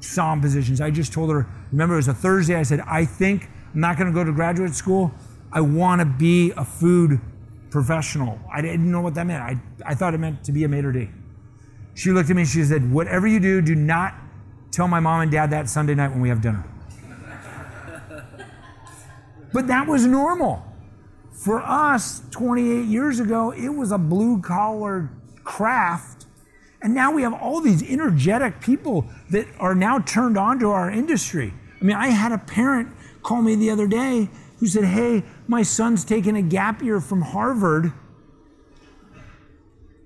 [0.00, 0.80] somm positions.
[0.80, 1.46] I just told her.
[1.72, 2.54] Remember, it was a Thursday.
[2.54, 5.12] I said, I think I'm not going to go to graduate school.
[5.52, 7.20] I want to be a food
[7.70, 8.38] professional.
[8.52, 9.42] I didn't know what that meant.
[9.42, 11.10] I, I thought it meant to be a maitre d.
[11.94, 14.14] She looked at me and she said, Whatever you do, do not
[14.70, 16.64] tell my mom and dad that Sunday night when we have dinner.
[19.52, 20.64] but that was normal.
[21.32, 25.10] For us, 28 years ago, it was a blue collar
[25.44, 26.17] craft.
[26.80, 30.90] And now we have all these energetic people that are now turned on to our
[30.90, 31.52] industry.
[31.80, 32.88] I mean, I had a parent
[33.22, 37.22] call me the other day who said, Hey, my son's taking a gap year from
[37.22, 37.92] Harvard.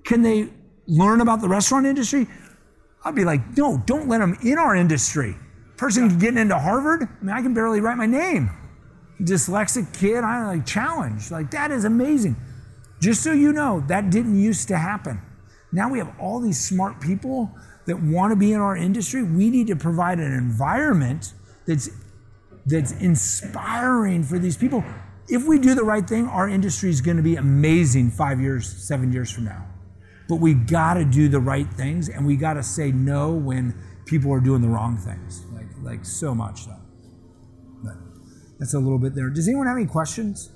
[0.04, 0.48] Can they
[0.86, 2.26] learn about the restaurant industry?
[3.04, 5.36] I'd be like, no, don't let them in our industry.
[5.76, 8.50] Person getting into Harvard, I mean, I can barely write my name.
[9.20, 11.30] Dyslexic kid, I like challenge.
[11.30, 12.36] Like that is amazing.
[13.00, 15.20] Just so you know, that didn't used to happen.
[15.72, 17.50] Now we have all these smart people
[17.86, 19.22] that want to be in our industry.
[19.22, 21.32] We need to provide an environment
[21.66, 21.90] that's
[22.66, 24.84] that's inspiring for these people.
[25.28, 28.68] If we do the right thing, our industry is going to be amazing five years,
[28.68, 29.66] seven years from now.
[30.28, 33.74] But we got to do the right things, and we got to say no when
[34.06, 36.76] people are doing the wrong things, like like so much so.
[37.82, 37.94] But
[38.58, 39.30] that's a little bit there.
[39.30, 40.50] Does anyone have any questions?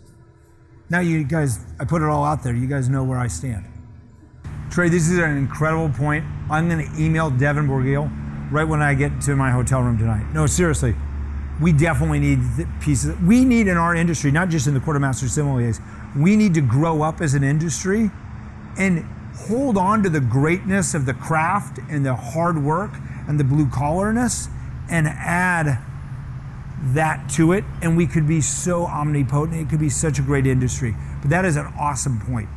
[0.89, 2.55] Now you guys, I put it all out there.
[2.55, 3.65] You guys know where I stand.
[4.77, 6.23] Trey, this is an incredible point.
[6.51, 7.97] I'm going to email Devon Broglie
[8.51, 10.31] right when I get to my hotel room tonight.
[10.35, 10.95] No, seriously,
[11.63, 12.41] we definitely need
[12.83, 13.19] pieces.
[13.21, 15.81] We need in our industry, not just in the Court of Master Sommeliers,
[16.15, 18.11] we need to grow up as an industry
[18.77, 19.03] and
[19.49, 22.91] hold on to the greatness of the craft and the hard work
[23.27, 24.51] and the blue collarness
[24.91, 25.79] and add
[26.93, 30.47] that to it and we could be so omnipotent it could be such a great
[30.47, 32.51] industry but that is an awesome point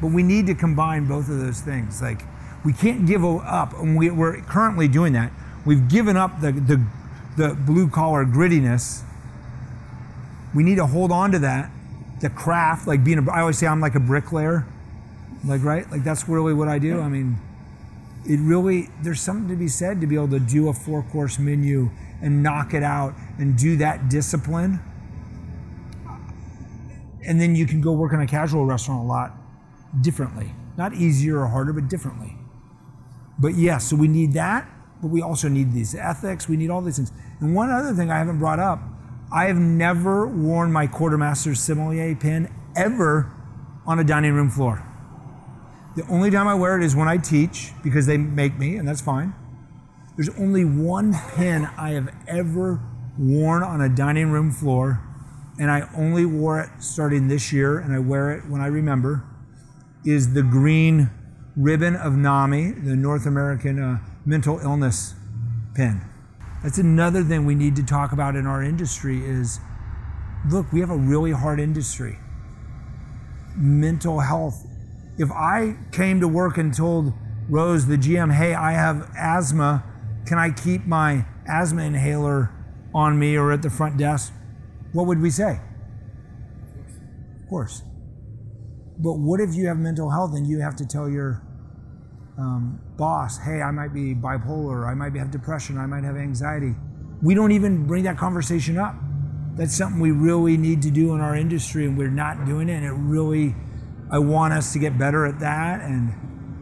[0.00, 2.02] but we need to combine both of those things.
[2.02, 2.22] Like
[2.64, 5.32] we can't give up and we, are currently doing that.
[5.64, 6.84] We've given up the, the,
[7.36, 9.02] the blue collar grittiness.
[10.54, 11.70] We need to hold on to that
[12.20, 14.66] the craft like being a, i always say i'm like a bricklayer.
[15.44, 15.88] Like right?
[15.90, 17.00] Like that's really what i do.
[17.00, 17.38] I mean
[18.24, 21.38] it really there's something to be said to be able to do a four course
[21.38, 21.90] menu
[22.22, 24.80] and knock it out and do that discipline.
[27.24, 29.36] And then you can go work in a casual restaurant a lot
[30.00, 32.36] differently not easier or harder but differently
[33.38, 34.68] But yes, yeah, so we need that,
[35.02, 36.48] but we also need these ethics.
[36.48, 37.12] We need all these things.
[37.40, 38.80] And one other thing I haven't brought up
[39.32, 43.32] I have never worn my Court of Master Sommelier pin ever
[43.86, 44.84] on a dining room floor.
[45.96, 48.86] The only time I wear it is when I teach because they make me, and
[48.86, 49.34] that's fine.
[50.16, 52.80] There's only one pin I have ever
[53.18, 55.00] worn on a dining room floor,
[55.58, 59.24] and I only wore it starting this year, and I wear it when I remember,
[60.06, 61.10] is the green
[61.56, 65.14] ribbon of NAMI, the North American uh, Mental Illness
[65.74, 66.00] pin.
[66.62, 69.58] That's another thing we need to talk about in our industry is
[70.48, 72.18] look, we have a really hard industry.
[73.56, 74.66] Mental health.
[75.18, 77.12] If I came to work and told
[77.48, 79.84] Rose, the GM, hey, I have asthma,
[80.26, 82.50] can I keep my asthma inhaler
[82.94, 84.32] on me or at the front desk?
[84.92, 85.60] What would we say?
[87.42, 87.82] Of course.
[88.98, 91.42] But what if you have mental health and you have to tell your
[92.38, 96.74] um, boss, hey, I might be bipolar, I might have depression, I might have anxiety.
[97.22, 98.94] We don't even bring that conversation up.
[99.54, 102.74] That's something we really need to do in our industry, and we're not doing it.
[102.74, 103.54] And it really,
[104.10, 106.12] I want us to get better at that, and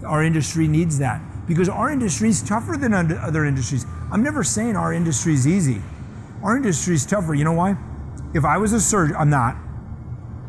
[0.07, 3.85] our industry needs that because our industry is tougher than other industries.
[4.13, 5.83] I'm never saying our industry is easy.
[6.43, 7.35] Our industry is tougher.
[7.35, 7.77] You know why?
[8.35, 9.57] If I was a surgeon, I'm not.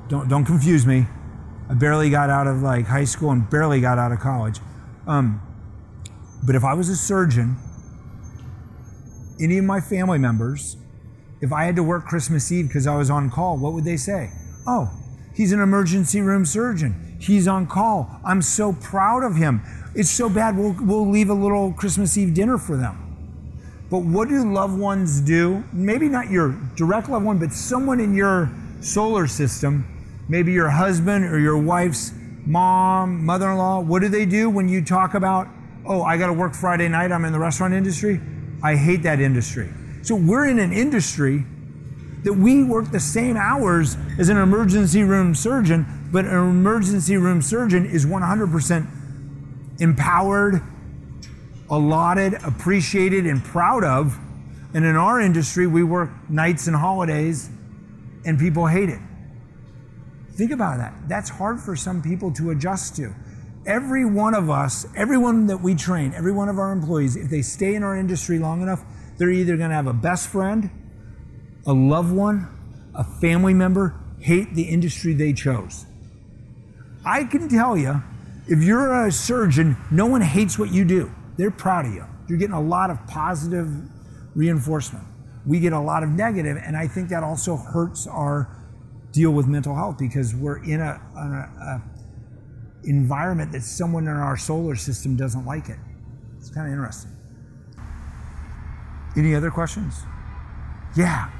[0.08, 1.08] Don't don't confuse me.
[1.70, 4.60] I barely got out of like high school and barely got out of college.
[5.08, 5.42] Um,
[6.46, 7.58] but if I was a surgeon,
[9.40, 10.78] any of my family members,
[11.42, 13.98] if I had to work Christmas Eve because I was on call, what would they
[13.98, 14.32] say?
[14.68, 14.92] Oh,
[15.34, 17.18] he's an emergency room surgeon.
[17.20, 18.20] He's on call.
[18.24, 19.62] I'm so proud of him.
[19.96, 23.02] It's so bad, we'll, we'll leave a little Christmas Eve dinner for them.
[23.90, 25.64] But what do loved ones do?
[25.72, 28.52] Maybe not your direct loved one, but someone in your
[28.82, 29.88] solar system,
[30.28, 32.14] maybe your husband or your wife's
[32.46, 35.48] mom, mother in law, what do they do when you talk about,
[35.86, 38.22] oh, I got to work Friday night, I'm in the restaurant industry?
[38.64, 39.70] I hate that industry.
[40.02, 41.44] So we're in an industry
[42.24, 47.42] that we work the same hours as an emergency room surgeon, but an emergency room
[47.42, 48.88] surgeon is 100%
[49.80, 50.62] empowered,
[51.70, 54.18] allotted, appreciated, and proud of.
[54.74, 57.50] And in our industry, we work nights and holidays,
[58.26, 59.00] and people hate it.
[60.36, 60.94] Think about that.
[61.08, 63.16] That's hard for some people to adjust to.
[63.66, 67.42] Every one of us, everyone that we train, every one of our employees, if they
[67.42, 68.84] stay in our industry long enough,
[69.18, 70.70] they're either going to have a best friend,
[71.66, 72.48] a loved one,
[72.94, 75.86] a family member hate the industry they chose.
[77.06, 78.04] I can tell you,
[78.48, 81.12] if you're a surgeon, no one hates what you do.
[81.38, 82.06] They're proud of you.
[82.28, 83.70] You're getting a lot of positive
[84.36, 85.06] reinforcement.
[85.46, 88.55] We get a lot of negative, and I think that also hurts our
[89.16, 91.84] deal with mental health because we're in a, a, a
[92.84, 95.80] environment that someone in our solar system doesn't like it.
[96.38, 97.12] It's kind of interesting.
[99.16, 100.04] Any other questions?
[100.98, 101.32] Yeah.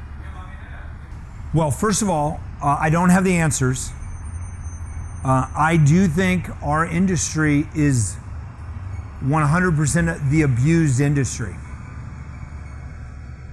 [1.54, 3.92] Well, first of all, uh, I don't have the answers.
[5.24, 8.16] Uh, I do think our industry is
[9.24, 11.56] 100% the abused industry.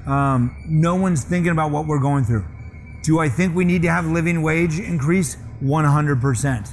[0.07, 2.45] Um, no one's thinking about what we're going through.
[3.03, 5.37] Do I think we need to have living wage increase?
[5.63, 6.71] 100%.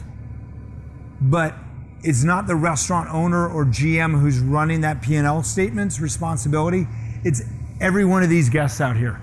[1.22, 1.56] But
[2.02, 6.88] it's not the restaurant owner or GM who's running that P&L statement's responsibility.
[7.24, 7.42] It's
[7.82, 9.22] every one of these guests out here.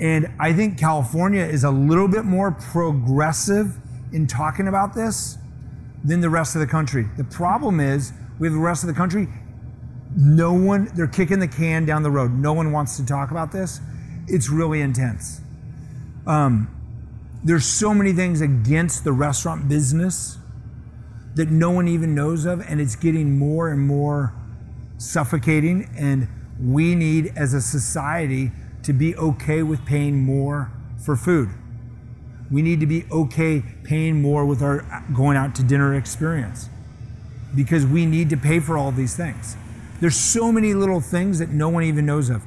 [0.00, 3.76] And I think California is a little bit more progressive
[4.12, 5.36] in talking about this
[6.02, 7.08] than the rest of the country.
[7.18, 9.28] The problem is with the rest of the country,
[10.16, 12.32] no one, they're kicking the can down the road.
[12.32, 13.80] No one wants to talk about this
[14.30, 15.40] it's really intense.
[16.26, 16.68] Um,
[17.42, 20.38] there's so many things against the restaurant business
[21.34, 24.34] that no one even knows of, and it's getting more and more
[24.98, 25.88] suffocating.
[25.96, 26.28] And
[26.60, 30.70] we need, as a society, to be okay with paying more
[31.04, 31.48] for food.
[32.50, 36.68] We need to be okay paying more with our going out to dinner experience
[37.54, 39.56] because we need to pay for all these things.
[40.00, 42.42] There's so many little things that no one even knows of.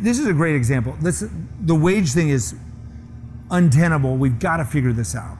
[0.00, 0.96] This is a great example.
[1.00, 1.24] This,
[1.60, 2.54] the wage thing is
[3.50, 4.16] untenable.
[4.16, 5.36] We've got to figure this out.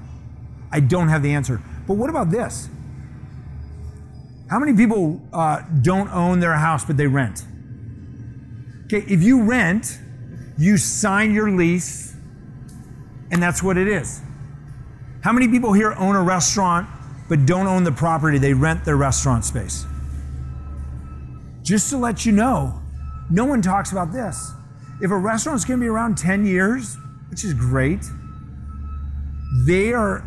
[0.70, 1.60] I don't have the answer.
[1.86, 2.68] But what about this?
[4.50, 7.44] How many people uh, don't own their house but they rent?
[8.84, 9.98] Okay, if you rent,
[10.58, 12.14] you sign your lease,
[13.30, 14.20] and that's what it is.
[15.22, 16.88] How many people here own a restaurant
[17.28, 18.36] but don't own the property?
[18.38, 19.86] They rent their restaurant space.
[21.62, 22.81] Just to let you know,
[23.32, 24.52] no one talks about this.
[25.00, 26.96] If a restaurant's to be around 10 years,
[27.30, 28.04] which is great,
[29.66, 30.24] they are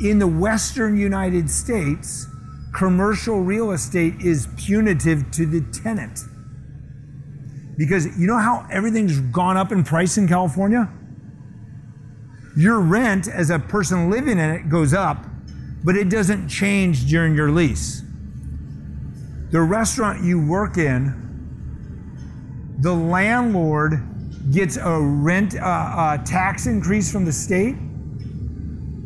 [0.00, 2.26] in the Western United States
[2.72, 6.20] commercial real estate is punitive to the tenant.
[7.76, 10.90] Because you know how everything's gone up in price in California?
[12.56, 15.24] Your rent as a person living in it goes up,
[15.84, 18.02] but it doesn't change during your lease.
[19.50, 21.25] The restaurant you work in,
[22.78, 24.02] the landlord
[24.50, 27.76] gets a rent uh, tax increase from the state.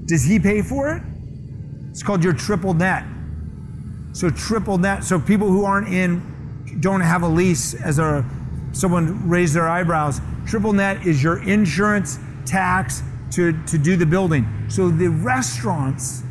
[0.07, 1.03] Does he pay for it?
[1.91, 3.05] It's called your triple net.
[4.13, 5.05] So triple net.
[5.05, 8.25] So people who aren't in, don't have a lease as a
[8.73, 10.21] someone raised their eyebrows.
[10.47, 13.03] Triple net is your insurance, tax
[13.33, 14.47] to, to do the building.
[14.69, 16.23] So the restaurants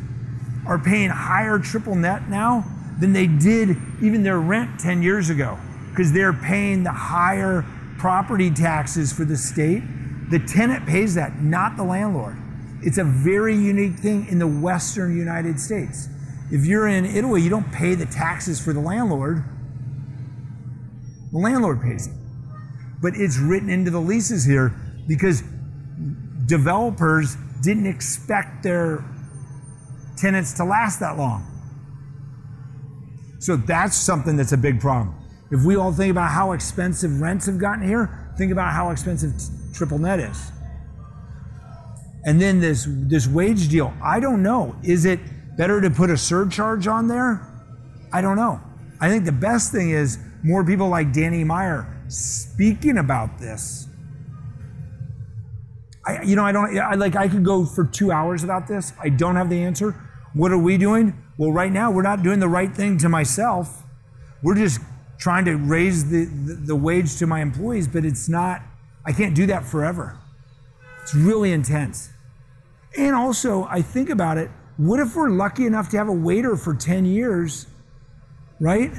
[0.66, 2.64] are paying higher triple net now
[2.98, 5.58] than they did even their rent 10 years ago
[5.90, 7.64] because they're paying the higher
[7.98, 9.82] property taxes for the state.
[10.30, 12.36] The tenant pays that, not the landlord.
[12.82, 16.08] It's a very unique thing in the Western United States.
[16.50, 19.44] If you're in Italy, you don't pay the taxes for the landlord.
[21.32, 22.14] The landlord pays it.
[23.02, 24.74] But it's written into the leases here
[25.06, 25.42] because
[26.46, 29.04] developers didn't expect their
[30.16, 31.46] tenants to last that long.
[33.38, 35.19] So that's something that's a big problem.
[35.50, 39.36] If we all think about how expensive rents have gotten here, think about how expensive
[39.36, 40.52] t- triple net is.
[42.24, 44.76] And then this this wage deal, I don't know.
[44.82, 45.20] Is it
[45.56, 47.46] better to put a surcharge on there?
[48.12, 48.60] I don't know.
[49.00, 53.88] I think the best thing is more people like Danny Meyer speaking about this.
[56.06, 58.92] I, you know, I don't, I like, I could go for two hours about this.
[59.00, 59.94] I don't have the answer.
[60.32, 61.22] What are we doing?
[61.36, 63.84] Well, right now, we're not doing the right thing to myself.
[64.42, 64.80] We're just
[65.20, 68.62] trying to raise the, the, the wage to my employees, but it's not,
[69.06, 70.18] I can't do that forever.
[71.02, 72.10] It's really intense.
[72.96, 76.56] And also, I think about it what if we're lucky enough to have a waiter
[76.56, 77.66] for 10 years,
[78.58, 78.90] right?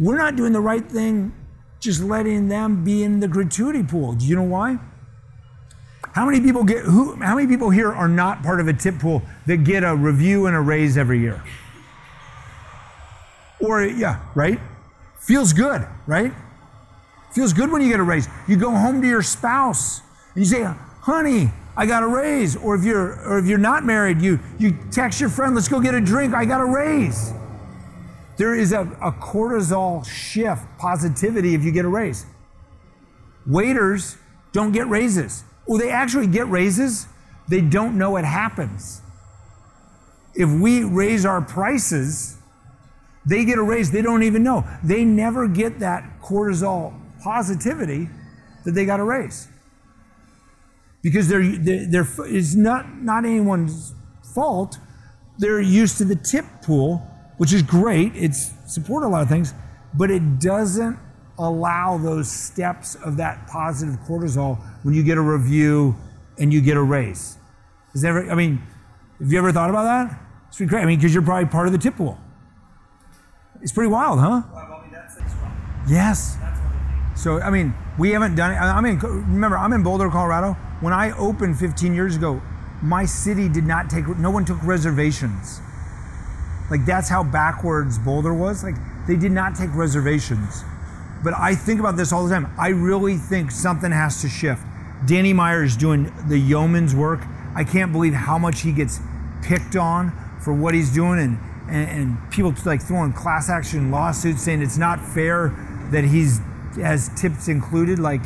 [0.00, 1.32] We're not doing the right thing
[1.78, 4.14] just letting them be in the gratuity pool.
[4.14, 4.78] Do you know why?
[6.12, 8.98] How many people get who how many people here are not part of a tip
[8.98, 11.40] pool that get a review and a raise every year?
[13.60, 14.58] Or yeah, right?
[15.26, 16.32] Feels good, right?
[17.32, 18.28] Feels good when you get a raise.
[18.46, 20.00] You go home to your spouse
[20.34, 20.62] and you say,
[21.00, 24.76] "Honey, I got a raise." Or if you're or if you're not married, you you
[24.90, 26.32] text your friend, "Let's go get a drink.
[26.32, 27.32] I got a raise."
[28.36, 32.26] There is a, a cortisol shift, positivity if you get a raise.
[33.46, 34.16] Waiters
[34.52, 35.44] don't get raises.
[35.66, 37.06] Well, they actually get raises,
[37.48, 39.00] they don't know it happens.
[40.34, 42.36] If we raise our prices,
[43.26, 44.64] they get a raise, they don't even know.
[44.84, 48.08] They never get that cortisol positivity
[48.64, 49.48] that they got a raise.
[51.02, 53.94] Because they're, they're, it's not, not anyone's
[54.34, 54.78] fault.
[55.38, 56.98] They're used to the tip pool,
[57.38, 58.12] which is great.
[58.14, 59.54] It's support a lot of things,
[59.94, 60.98] but it doesn't
[61.38, 65.94] allow those steps of that positive cortisol when you get a review
[66.38, 67.36] and you get a raise.
[67.94, 68.62] Is ever, I mean,
[69.18, 70.20] have you ever thought about that?
[70.48, 70.82] It's great.
[70.82, 72.18] I mean, because you're probably part of the tip pool.
[73.66, 74.42] It's pretty wild, huh?
[75.88, 76.38] Yes.
[77.16, 78.58] So, I mean, we haven't done it.
[78.58, 80.52] I mean, remember, I'm in Boulder, Colorado.
[80.80, 82.40] When I opened 15 years ago,
[82.80, 85.60] my city did not take, no one took reservations.
[86.70, 88.62] Like, that's how backwards Boulder was.
[88.62, 88.76] Like,
[89.08, 90.62] they did not take reservations.
[91.24, 92.54] But I think about this all the time.
[92.56, 94.62] I really think something has to shift.
[95.06, 97.24] Danny Meyer is doing the yeoman's work.
[97.56, 99.00] I can't believe how much he gets
[99.42, 104.42] picked on for what he's doing and, and, and people like throwing class action lawsuits
[104.42, 105.48] saying it's not fair
[105.92, 106.40] that he's
[106.76, 107.98] has tips included.
[107.98, 108.22] Like,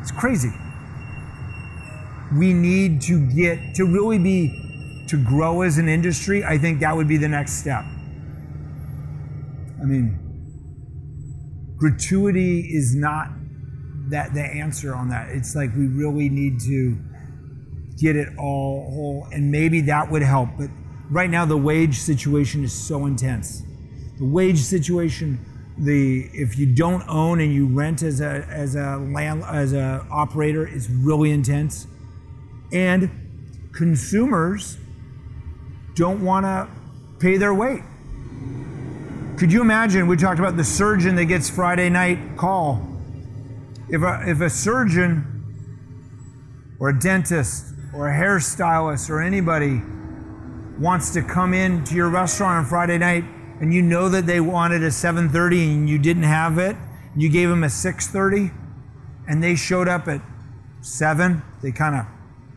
[0.00, 0.52] it's crazy.
[2.36, 6.44] We need to get to really be to grow as an industry.
[6.44, 7.84] I think that would be the next step.
[9.80, 10.18] I mean,
[11.76, 13.28] gratuity is not
[14.10, 15.30] that the answer on that.
[15.30, 16.96] It's like we really need to
[17.98, 20.50] get it all whole, and maybe that would help.
[20.56, 20.70] But
[21.10, 23.62] right now, the wage situation is so intense.
[24.18, 25.44] The wage situation,
[25.76, 30.06] the if you don't own and you rent as a as a land as a
[30.10, 31.86] operator, is really intense,
[32.72, 33.10] and
[33.72, 34.78] consumers
[35.94, 36.68] don't want to
[37.18, 37.82] pay their weight.
[39.36, 40.06] Could you imagine?
[40.06, 42.86] We talked about the surgeon that gets Friday night call.
[43.88, 45.24] If a, if a surgeon
[46.78, 49.82] or a dentist or a hairstylist or anybody
[50.80, 53.24] wants to come in to your restaurant on Friday night
[53.60, 56.74] and you know that they wanted a 7:30 and you didn't have it,
[57.14, 58.50] you gave them a 6:30
[59.28, 60.22] and they showed up at
[60.80, 62.06] 7, they kind of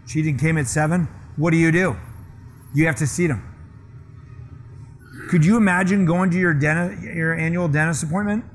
[0.07, 1.97] cheated and came at 7, what do you do?
[2.73, 3.43] You have to seat them
[5.29, 8.45] Could you imagine going to your dentist, your annual dentist appointment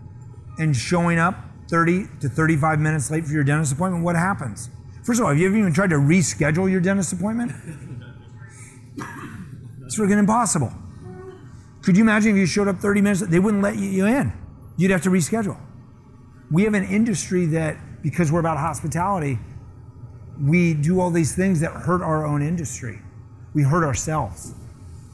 [0.58, 1.36] and showing up
[1.68, 4.02] 30 to 35 minutes late for your dentist appointment?
[4.02, 4.70] What happens?
[5.04, 7.52] First of all, have you ever even tried to reschedule your dentist appointment?
[9.88, 10.70] It's freaking impossible.
[11.80, 13.20] Could you imagine if you showed up 30 minutes?
[13.22, 14.34] They wouldn't let you in.
[14.76, 15.58] You'd have to reschedule.
[16.50, 19.38] We have an industry that, because we're about hospitality,
[20.38, 23.00] we do all these things that hurt our own industry.
[23.54, 24.52] We hurt ourselves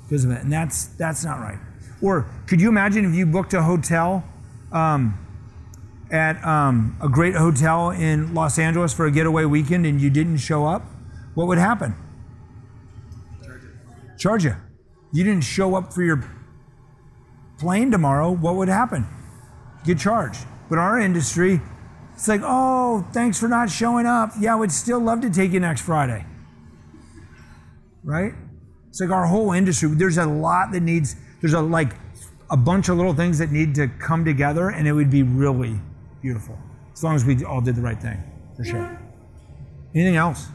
[0.03, 1.61] because of it, and that's that's not right.
[2.03, 4.25] Or could you imagine if you booked a hotel
[4.73, 5.17] um,
[6.11, 10.39] at um, a great hotel in Los Angeles for a getaway weekend and you didn't
[10.39, 10.83] show up?
[11.35, 11.95] What would happen?
[14.19, 14.57] Charge you.
[15.15, 16.25] You didn't show up for your
[17.61, 18.33] plane tomorrow.
[18.33, 19.07] What would happen?
[19.85, 20.45] Get charged.
[20.69, 21.61] But our industry,
[22.15, 24.33] it's like, oh, thanks for not showing up.
[24.41, 26.27] Yeah, we'd still love to take you next Friday.
[28.03, 28.35] Right?
[28.89, 29.89] It's like our whole industry.
[29.91, 31.93] There's a lot that needs, there's a like
[32.51, 35.81] a bunch of little things that need to come together, and it would be really
[36.23, 36.59] beautiful.
[36.93, 38.21] As long as we all did the right thing,
[38.57, 39.01] for sure.
[39.95, 40.49] Anything else?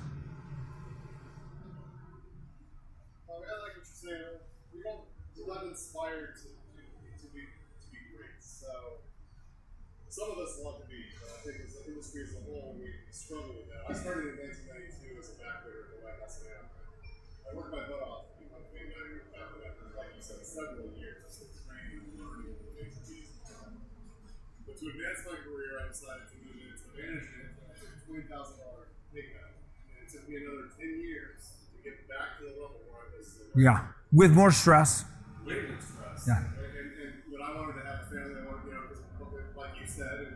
[33.60, 33.92] Yeah.
[34.16, 35.04] With more stress.
[35.44, 36.24] way more stress.
[36.24, 36.48] Yeah.
[36.48, 40.32] And, when I wanted to have a family, I wanted, you know, like you said,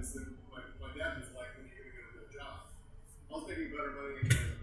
[0.52, 2.68] my, my dad was like, when are you going to get a good job?
[2.68, 4.60] I was making better money than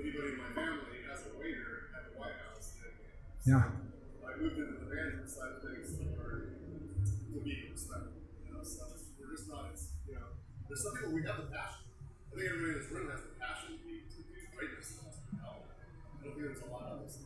[0.00, 2.72] anybody in my family as a waiter at the White House.
[2.80, 2.96] And
[3.44, 3.68] Yeah.
[3.68, 6.56] I moved into the management side of things to learn
[7.04, 8.16] to be respectful.
[8.48, 10.40] You know, so we're just not, it's, you know,
[10.72, 11.84] there's some people we have the passion.
[11.84, 15.04] I think everybody in this room has the passion to be to do greatness in
[15.04, 15.68] hospitality.
[15.68, 17.20] I don't think there's a lot of us.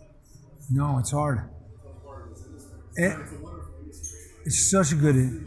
[0.73, 1.51] No, it's hard.
[2.97, 4.19] It- industry.
[4.45, 5.47] It's such a good.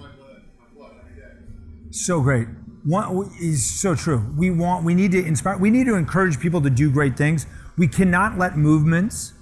[1.91, 2.47] So great.
[2.84, 4.32] One is so true.
[4.38, 7.47] We want, we need to inspire, we need to encourage people to do great things.
[7.78, 9.34] We cannot let movements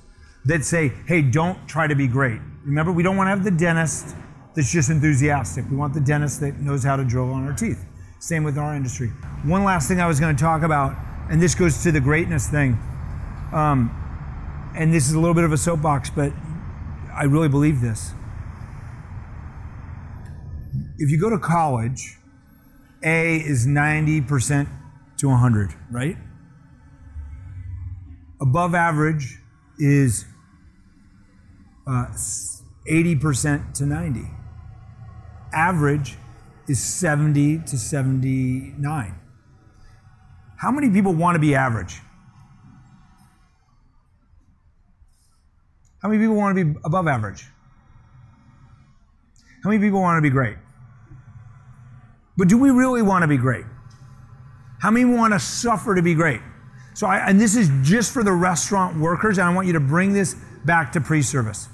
[0.46, 2.40] that say, hey, don't try to be great.
[2.64, 4.16] Remember, we don't want to have the dentist
[4.56, 5.70] that's just enthusiastic.
[5.70, 7.84] We want the dentist that knows how to drill on our teeth.
[8.20, 9.10] Same with our industry.
[9.44, 10.96] One last thing I was going to talk about,
[11.30, 12.80] and this goes to the greatness thing.
[13.52, 14.03] Um,
[14.76, 16.34] and this is a little bit of a soapbox, but
[17.14, 18.12] I really believe this.
[20.98, 22.18] If you go to college,
[23.04, 24.68] a is 90%
[25.18, 26.18] to 100, right?
[28.42, 29.40] Above average
[29.78, 30.26] is
[31.88, 32.08] uh,
[32.90, 34.22] 80% to 90.
[35.54, 36.18] Average
[36.68, 39.16] is 70 to 79.
[40.58, 42.00] How many people want to be average?
[46.04, 47.46] How many people want to be above average?
[49.64, 50.58] How many people want to be great?
[52.36, 53.64] But do we really want to be great?
[54.80, 56.42] How many want to suffer to be great?
[56.94, 59.80] So, I, and this is just for the restaurant workers, and I want you to
[59.80, 60.36] bring this
[60.66, 61.70] back to pre service.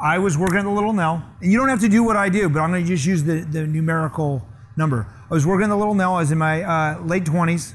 [0.00, 2.28] I was working at the Little Nell, and you don't have to do what I
[2.28, 5.08] do, but I'm going to just use the, the numerical number.
[5.28, 7.74] I was working at the Little Nell, I was in my uh, late 20s.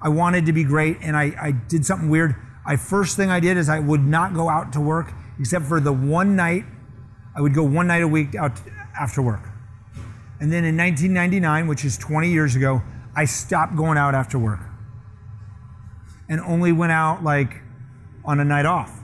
[0.00, 2.36] I wanted to be great, and I, I did something weird.
[2.64, 5.80] I first thing I did is I would not go out to work except for
[5.80, 6.64] the one night.
[7.34, 8.60] I would go one night a week out
[8.98, 9.48] after work.
[10.40, 12.82] And then in 1999, which is 20 years ago,
[13.16, 14.60] I stopped going out after work
[16.28, 17.60] and only went out like
[18.24, 19.00] on a night off.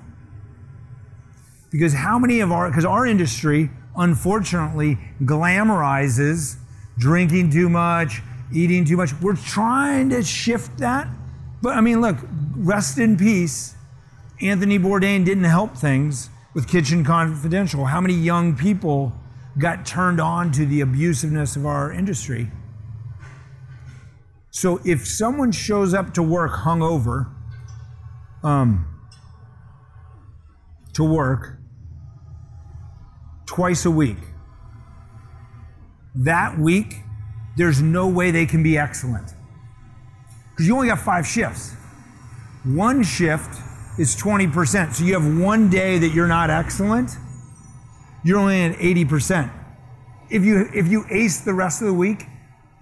[1.71, 6.57] Because how many of our, because our industry unfortunately glamorizes
[6.99, 8.23] drinking too much,
[8.53, 9.13] eating too much.
[9.21, 11.09] We're trying to shift that.
[11.63, 12.17] But I mean, look,
[12.57, 13.75] rest in peace.
[14.41, 17.87] Anthony Bourdain didn't help things with Kitchen Confidential.
[17.87, 19.13] How many young people
[19.59, 22.51] got turned on to the abusiveness of our industry?
[24.51, 27.33] So if someone shows up to work hungover,
[28.43, 28.87] um,
[30.95, 31.59] to work
[33.47, 34.19] twice a week,
[36.15, 36.97] that week,
[37.57, 39.35] there's no way they can be excellent.
[40.51, 41.75] Because you only got five shifts.
[42.65, 43.61] One shift
[43.99, 44.95] is 20%.
[44.95, 47.11] So you have one day that you're not excellent,
[48.25, 49.51] you're only at 80%.
[50.29, 52.27] If you if you ace the rest of the week,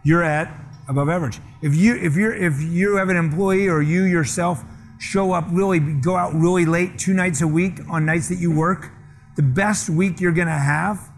[0.02, 0.50] you're at
[0.88, 1.40] above average.
[1.62, 4.64] If you if you're if you have an employee or you yourself
[4.98, 8.50] show up really go out really late two nights a week on nights that you
[8.50, 8.90] work,
[9.36, 11.10] The best week you're going to have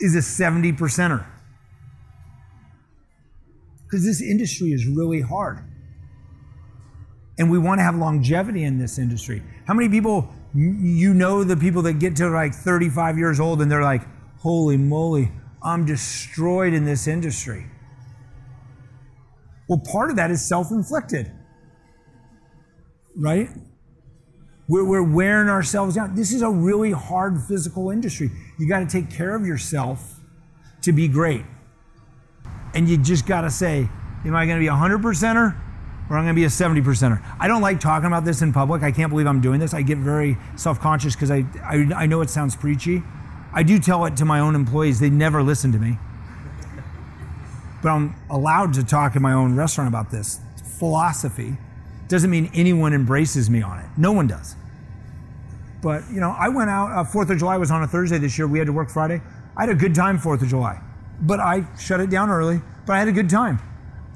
[0.00, 1.24] is a 70 percenter.
[3.84, 5.58] Because this industry is really hard.
[7.38, 9.42] And we want to have longevity in this industry.
[9.66, 13.70] How many people, you know, the people that get to like 35 years old and
[13.70, 14.02] they're like,
[14.38, 15.32] holy moly,
[15.62, 17.66] I'm destroyed in this industry?
[19.68, 21.32] Well, part of that is self inflicted,
[23.16, 23.48] right?
[24.68, 26.14] We're, we're wearing ourselves down.
[26.14, 28.30] This is a really hard physical industry.
[28.58, 30.20] You got to take care of yourself
[30.82, 31.44] to be great.
[32.74, 33.88] And you just got to say,
[34.24, 35.58] am I going to be a 100 percenter
[36.10, 37.22] or I'm going to be a 70 percenter?
[37.38, 38.82] I don't like talking about this in public.
[38.82, 39.72] I can't believe I'm doing this.
[39.72, 43.02] I get very self conscious because I, I, I know it sounds preachy.
[43.52, 45.98] I do tell it to my own employees, they never listen to me.
[47.82, 50.40] But I'm allowed to talk in my own restaurant about this.
[50.78, 51.56] Philosophy
[52.08, 53.86] doesn't mean anyone embraces me on it.
[53.96, 54.56] No one does.
[55.82, 58.38] But, you know, I went out, uh, 4th of July was on a Thursday this
[58.38, 58.48] year.
[58.48, 59.20] We had to work Friday.
[59.56, 60.80] I had a good time 4th of July.
[61.20, 63.60] But I shut it down early, but I had a good time.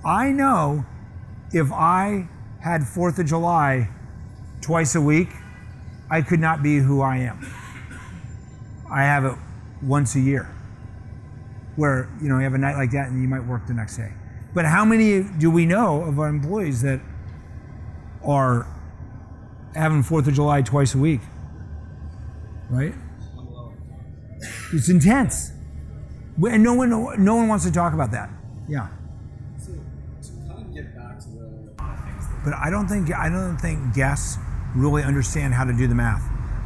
[0.05, 0.85] I know
[1.53, 2.29] if I
[2.61, 3.89] had 4th of July
[4.61, 5.29] twice a week,
[6.11, 7.47] I could not be who I am.
[8.91, 9.35] I have it
[9.83, 10.55] once a year
[11.77, 13.97] where, you know, you have a night like that and you might work the next
[13.97, 14.13] day.
[14.55, 17.01] But how many do we know of our employees that
[18.25, 18.67] are
[19.75, 21.21] having Fourth of July twice a week,
[22.69, 22.95] right?
[24.73, 25.53] It's intense,
[26.43, 28.31] and no one, no one wants to talk about that.
[28.69, 28.89] Yeah.
[32.49, 34.39] But I don't think I don't think guests
[34.75, 36.23] really understand how to do the math.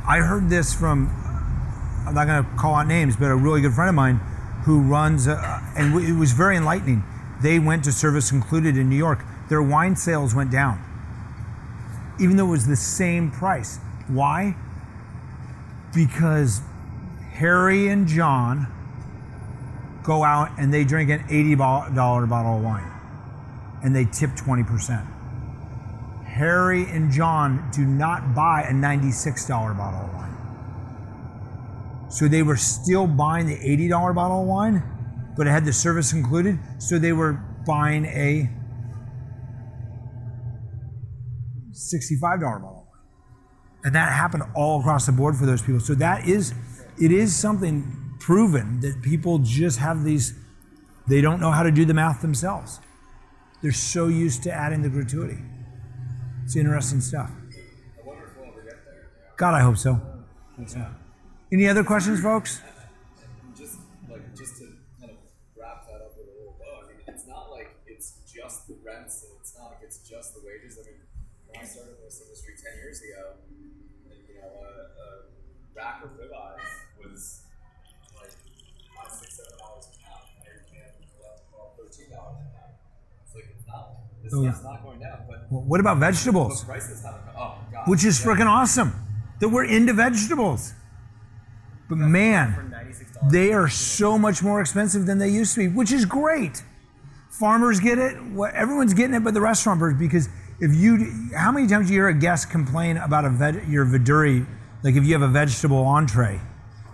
[0.06, 1.08] I heard this from
[2.06, 4.16] I'm not going to call out names, but a really good friend of mine
[4.64, 7.02] who runs, uh, and it was very enlightening.
[7.42, 9.24] They went to service included in New York.
[9.48, 10.82] Their wine sales went down
[12.22, 13.78] even though it was the same price.
[14.06, 14.54] Why?
[15.94, 16.60] Because
[17.32, 18.68] Harry and John
[20.04, 22.90] go out and they drink an $80 bottle of wine
[23.82, 25.11] and they tip 20%.
[26.32, 30.34] Harry and John do not buy a $96 bottle of wine.
[32.10, 34.82] So they were still buying the $80 bottle of wine,
[35.36, 36.58] but it had the service included.
[36.78, 37.34] So they were
[37.66, 38.48] buying a
[41.72, 43.02] $65 bottle wine.
[43.84, 45.80] And that happened all across the board for those people.
[45.80, 46.54] So that is,
[46.98, 50.32] it is something proven that people just have these,
[51.08, 52.80] they don't know how to do the math themselves.
[53.60, 55.42] They're so used to adding the gratuity.
[56.44, 57.30] It's interesting stuff.
[57.30, 59.08] I wonder if we'll ever get there.
[59.36, 60.00] God, I hope so.
[61.52, 62.60] Any other questions, folks?
[63.56, 63.78] Just
[64.08, 64.64] like just to
[65.00, 65.18] kind of
[65.56, 66.84] wrap that up with a little bow.
[66.84, 70.34] I mean, it's not like it's just the rents, and it's not like it's just
[70.34, 70.78] the wages.
[70.80, 71.00] I mean,
[71.46, 73.36] when I started in this industry ten years ago,
[74.08, 75.06] you know, a, a
[75.76, 76.64] rack of ribeyes
[77.04, 77.42] was
[78.16, 78.32] like
[78.96, 80.24] five, six, seven dollars a pound.
[80.40, 82.74] Now you're paying twelve, twelve, thirteen dollars a pound.
[83.28, 83.98] It's like it's not.
[84.24, 84.54] This Oh, yeah.
[84.62, 86.62] not going down, but Well, what about vegetables?
[86.64, 87.20] but prices haven't.
[87.36, 87.54] Oh.
[87.86, 88.26] Which is Yeah.
[88.32, 88.92] freaking awesome
[89.40, 90.72] that we're into vegetables.
[91.88, 92.74] But man,
[93.30, 96.62] they are so much more expensive than they used to be, which is great.
[97.30, 100.28] Farmers get it, what- everyone's getting it, but the restauranters because
[100.60, 103.84] if you, how many times do you hear a guest complain about a veg, your
[103.84, 104.46] viduri,
[104.82, 106.40] like if you have a vegetable entree,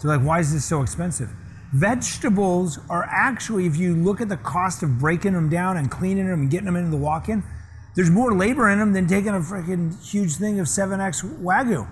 [0.01, 1.29] they're like, why is this so expensive?
[1.73, 6.27] Vegetables are actually, if you look at the cost of breaking them down and cleaning
[6.27, 7.43] them and getting them into the walk-in,
[7.99, 11.87] there's more labor in them than taking a freaking huge thing of 7X Wagyu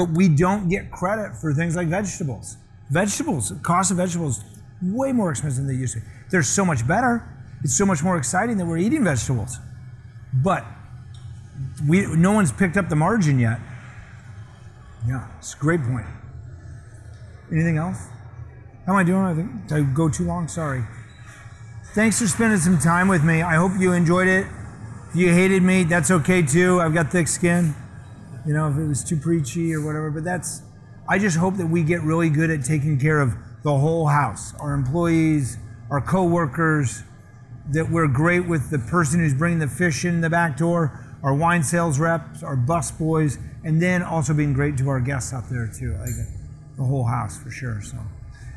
[0.00, 2.56] but we don't get credit for things like vegetables.
[2.90, 4.42] Vegetables, cost of vegetables,
[4.82, 6.00] way more expensive than they used to.
[6.30, 7.22] They're so much better.
[7.62, 9.58] It's so much more exciting that we're eating vegetables.
[10.32, 10.64] But
[11.86, 13.60] we, no one's picked up the margin yet.
[15.06, 16.06] Yeah, it's a great point.
[17.52, 18.08] Anything else?
[18.86, 19.22] How am I doing?
[19.22, 20.48] I think I go too long?
[20.48, 20.82] Sorry.
[21.92, 23.42] Thanks for spending some time with me.
[23.42, 24.46] I hope you enjoyed it.
[25.10, 26.80] If you hated me, that's okay too.
[26.80, 27.74] I've got thick skin
[28.46, 30.10] you know, if it was too preachy or whatever.
[30.10, 30.62] But that's,
[31.08, 34.54] I just hope that we get really good at taking care of the whole house,
[34.58, 35.58] our employees,
[35.90, 37.02] our coworkers,
[37.72, 41.34] that we're great with the person who's bringing the fish in the back door, our
[41.34, 45.48] wine sales reps, our bus boys, and then also being great to our guests out
[45.50, 46.10] there too, like
[46.76, 47.82] the whole house for sure.
[47.82, 47.98] So,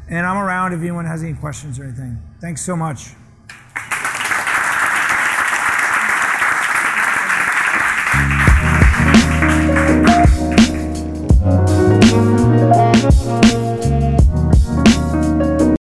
[0.10, 2.18] and I'm around if anyone has any questions or anything.
[2.40, 3.10] Thanks so much.